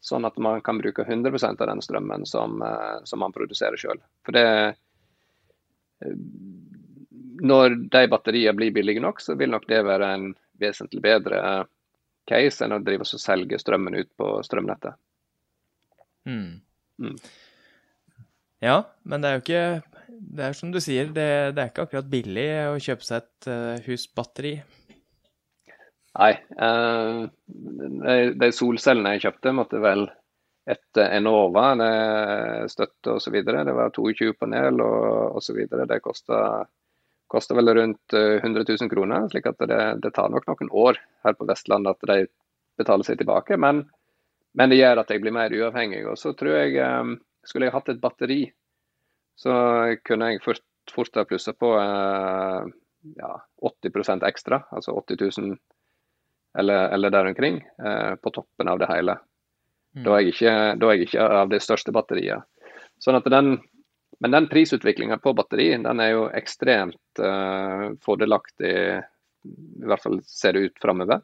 Sånn 0.01 0.25
at 0.25 0.39
man 0.41 0.63
kan 0.65 0.79
bruke 0.81 1.05
100% 1.05 1.61
av 1.61 1.69
den 1.69 1.83
strømmen 1.85 2.25
som, 2.29 2.63
eh, 2.63 3.01
som 3.05 3.21
man 3.21 3.35
produserer 3.35 3.77
sjøl. 3.77 4.01
For 4.25 4.37
det 4.37 4.47
eh, 4.47 6.15
Når 7.39 7.75
de 7.93 8.05
batteriene 8.11 8.57
blir 8.59 8.75
billige 8.75 9.03
nok, 9.03 9.21
så 9.23 9.37
vil 9.39 9.53
nok 9.53 9.67
det 9.71 9.83
være 9.87 10.13
en 10.17 10.31
vesentlig 10.59 11.03
bedre 11.05 11.43
case 12.29 12.65
enn 12.65 12.77
å 12.77 12.81
drive 12.85 13.07
og 13.07 13.23
selge 13.23 13.61
strømmen 13.61 13.97
ut 13.99 14.11
på 14.19 14.33
strømnettet. 14.45 14.99
Mm. 16.29 16.59
Mm. 17.01 17.15
Ja, 18.65 18.83
men 19.07 19.23
det 19.23 19.31
er 19.31 19.39
jo 19.39 19.45
ikke 19.45 19.63
det 20.19 20.45
er 20.45 20.57
som 20.57 20.73
du 20.73 20.81
sier, 20.83 21.11
det, 21.15 21.29
det, 21.55 21.63
er 21.63 21.71
ikke 21.71 21.87
akkurat 21.87 22.11
billig 22.11 22.49
å 22.69 22.79
kjøpe 22.83 23.07
seg 23.07 23.23
et 23.23 23.49
uh, 23.51 23.75
husbatteri. 23.87 24.55
Nei. 26.19 26.33
Uh, 26.59 27.29
de, 27.47 28.17
de, 28.41 28.49
solcellene 28.55 29.15
jeg 29.17 29.29
kjøpte, 29.29 29.55
måtte 29.55 29.83
vel 29.83 30.09
etter 30.69 31.15
Enova 31.17 31.71
støtte 32.69 33.15
osv. 33.17 33.39
Det 33.45 33.77
var 33.77 33.95
22 33.95 34.35
panel 34.41 34.83
og 34.85 35.39
osv. 35.41 35.63
Det 35.71 36.01
kosta, 36.05 36.67
kosta 37.29 37.57
vel 37.57 37.73
rundt 37.77 38.15
100 38.15 38.65
eh, 38.65 38.75
000 38.81 38.91
kroner. 38.93 39.29
slik 39.33 39.47
at 39.47 39.61
det, 39.69 39.83
det, 40.03 40.13
tar 40.17 40.33
nok 40.33 40.49
noen 40.49 40.71
år 40.73 41.01
her 41.27 41.37
på 41.39 41.49
Vestlandet 41.49 41.97
at 41.97 42.11
de 42.11 42.29
betaler 42.81 43.05
seg 43.05 43.19
tilbake. 43.21 43.57
Men, 43.57 43.85
men 44.57 44.71
det 44.73 44.81
gjør 44.81 45.03
at 45.03 45.11
jeg 45.13 45.23
blir 45.25 45.37
mer 45.37 45.53
uavhengig. 45.53 46.05
Og 46.09 46.19
så 46.19 46.33
tror 46.39 46.61
jeg 46.61 46.79
um, 46.81 47.17
skulle 47.45 47.69
jeg 47.69 47.77
hatt 47.77 47.93
et 47.93 48.01
batteri 48.03 48.43
så 49.39 49.55
kunne 50.07 50.33
jeg 50.33 50.43
fort, 50.43 50.65
fort 50.91 51.19
ha 51.21 51.25
plussa 51.29 51.55
på 51.55 51.71
eh, 51.79 52.71
ja, 53.21 53.33
80 53.63 54.25
ekstra, 54.27 54.65
altså 54.75 54.97
80 54.99 55.21
000 55.39 55.59
eller, 56.59 56.89
eller 56.97 57.11
der 57.15 57.29
omkring, 57.31 57.61
eh, 57.87 58.15
på 58.15 58.33
toppen 58.35 58.69
av 58.69 58.81
det 58.83 58.89
hele. 58.91 59.15
Mm. 59.95 60.03
Da, 60.03 60.15
er 60.17 60.25
jeg 60.25 60.35
ikke, 60.35 60.55
er 60.75 60.95
jeg 60.95 61.07
ikke 61.07 61.27
av 61.43 61.53
det 61.53 61.61
største 61.63 61.95
batteriet. 61.95 62.49
Sånn 62.99 63.21
at 63.21 63.29
den, 63.31 63.61
men 64.21 64.35
den 64.35 64.49
prisutviklinga 64.51 65.19
på 65.23 65.33
batteri 65.39 65.71
den 65.79 66.03
er 66.03 66.13
jo 66.15 66.27
ekstremt 66.35 67.23
uh, 67.23 67.95
fordelaktig, 68.03 68.75
i 69.47 69.87
hvert 69.87 70.03
fall 70.03 70.19
ser 70.27 70.57
det 70.57 70.65
ut 70.67 70.83
framover. 70.83 71.23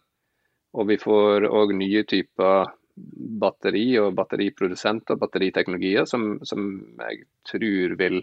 Og 0.75 0.89
vi 0.91 0.99
får 0.99 1.47
òg 1.51 1.75
nye 1.79 2.05
typer 2.07 2.71
batteri 2.95 3.87
og 3.99 4.15
batteriprodusenter, 4.15 5.17
og 5.17 5.23
batteriteknologier, 5.25 6.07
som, 6.07 6.39
som 6.47 6.69
jeg 7.01 7.25
tror 7.51 7.97
vil, 7.99 8.21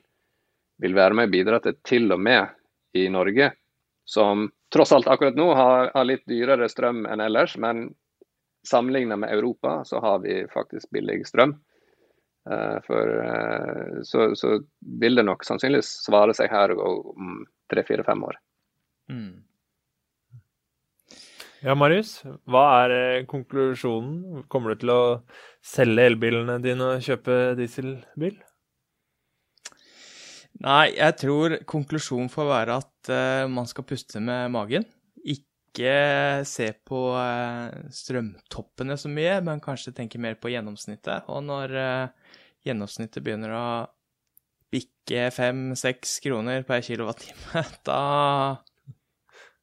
vil, 0.84 0.96
være 0.96 1.18
med 1.20 1.30
og 1.30 1.36
bidra 1.36 1.60
til 1.64 1.78
til 1.88 2.16
og 2.16 2.22
med 2.24 2.56
i 2.96 3.08
Norge, 3.12 3.52
som 4.08 4.48
tross 4.72 4.92
alt 4.96 5.10
akkurat 5.12 5.36
nå 5.36 5.50
har, 5.56 5.92
har 5.96 6.08
litt 6.08 6.24
dyrere 6.28 6.70
strøm 6.72 7.06
enn 7.08 7.24
ellers, 7.24 7.58
men 7.60 7.90
sammenlignet 8.68 9.20
med 9.20 9.34
Europa 9.34 9.82
så 9.88 10.00
har 10.00 10.20
vi 10.24 10.42
faktisk 10.52 10.92
billig 10.96 11.26
strøm. 11.28 11.58
Uh, 12.50 12.80
for, 12.88 13.06
uh, 13.22 14.02
så, 14.08 14.32
så, 14.36 14.56
vil 14.82 15.20
det 15.20 15.28
nok 15.28 15.46
sannsynligvis 15.46 15.92
svare 16.08 16.34
seg 16.34 16.50
her 16.50 16.74
om 16.74 17.44
tre-fire-fem 17.70 18.24
år. 18.26 18.40
Mm. 19.12 19.44
Ja, 21.62 21.76
Marius. 21.78 22.16
Hva 22.50 22.64
er 22.82 22.96
eh, 22.96 23.26
konklusjonen? 23.30 24.46
Kommer 24.50 24.74
du 24.74 24.82
til 24.82 24.94
å 24.94 25.02
selge 25.62 26.08
elbilene 26.10 26.58
dine 26.64 26.96
og 26.96 27.06
kjøpe 27.06 27.54
dieselbil? 27.60 28.40
Nei, 30.66 30.88
jeg 30.98 31.18
tror 31.22 31.60
konklusjonen 31.70 32.34
får 32.34 32.50
være 32.50 32.80
at 32.82 33.14
uh, 33.14 33.46
man 33.50 33.70
skal 33.70 33.86
puste 33.86 34.22
med 34.22 34.50
magen. 34.54 34.90
Ikke 35.22 35.51
se 35.78 36.68
på 36.88 37.00
uh, 37.16 37.72
strømtoppene 37.96 38.98
så 39.00 39.10
mye, 39.12 39.38
men 39.46 39.62
kanskje 39.64 39.94
tenke 39.96 40.20
mer 40.20 40.36
på 40.36 40.52
gjennomsnittet. 40.52 41.30
Og 41.32 41.46
når 41.48 41.76
uh, 41.78 42.34
gjennomsnittet 42.68 43.24
begynner 43.24 43.56
å 43.56 43.68
bikke 44.72 45.30
fem-seks 45.36 46.20
kroner 46.24 46.68
per 46.68 46.84
kilowattime, 46.86 47.64
da 47.88 48.02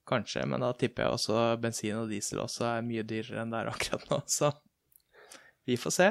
Kanskje, 0.09 0.47
men 0.49 0.63
da 0.65 0.71
tipper 0.73 1.05
jeg 1.05 1.17
også 1.19 1.41
bensin 1.61 1.99
og 2.01 2.09
diesel 2.09 2.41
også 2.41 2.65
er 2.65 2.85
mye 2.87 3.03
dyrere 3.05 3.43
enn 3.43 3.51
det 3.53 3.59
er 3.61 3.69
akkurat 3.69 4.07
nå, 4.09 4.23
så 4.39 4.55
vi 5.69 5.77
får 5.77 5.93
se. 5.93 6.07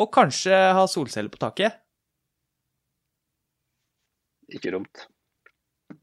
Og 0.00 0.08
kanskje 0.14 0.56
ha 0.72 0.86
solceller 0.88 1.28
på 1.28 1.40
taket. 1.42 1.76
Ikke 4.56 4.72
dumt. 4.72 5.04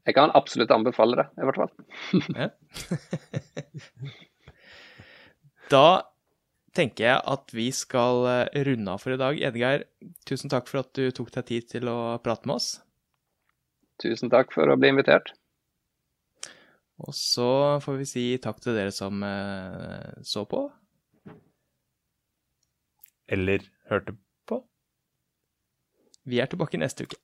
Jeg 0.06 0.16
kan 0.16 0.32
absolutt 0.38 0.72
anbefale 0.74 1.18
det, 1.20 1.26
i 1.38 1.46
hvert 1.48 1.60
fall. 1.60 1.72
da 5.74 5.86
tenker 6.76 7.06
jeg 7.06 7.20
at 7.34 7.52
vi 7.54 7.68
skal 7.76 8.26
eh, 8.30 8.62
runde 8.68 8.94
av 8.94 9.02
for 9.02 9.14
i 9.14 9.20
dag. 9.20 9.38
Edgeir, 9.50 9.86
tusen 10.28 10.52
takk 10.52 10.70
for 10.70 10.82
at 10.82 10.92
du 10.96 11.10
tok 11.14 11.32
deg 11.34 11.48
tid 11.50 11.68
til 11.74 11.90
å 11.92 12.16
prate 12.24 12.48
med 12.48 12.58
oss. 12.58 12.74
Tusen 14.02 14.32
takk 14.32 14.54
for 14.54 14.70
å 14.72 14.78
bli 14.80 14.90
invitert. 14.92 15.34
Og 17.02 17.14
så 17.16 17.80
får 17.82 17.98
vi 17.98 18.06
si 18.08 18.24
takk 18.42 18.60
til 18.62 18.76
dere 18.78 18.94
som 18.94 19.22
eh, 19.26 20.22
så 20.26 20.44
på. 20.48 20.66
Eller 23.32 23.64
hørte 23.90 24.14
på. 24.48 24.62
Vi 26.28 26.40
er 26.42 26.50
tilbake 26.50 26.80
neste 26.80 27.08
uke. 27.08 27.18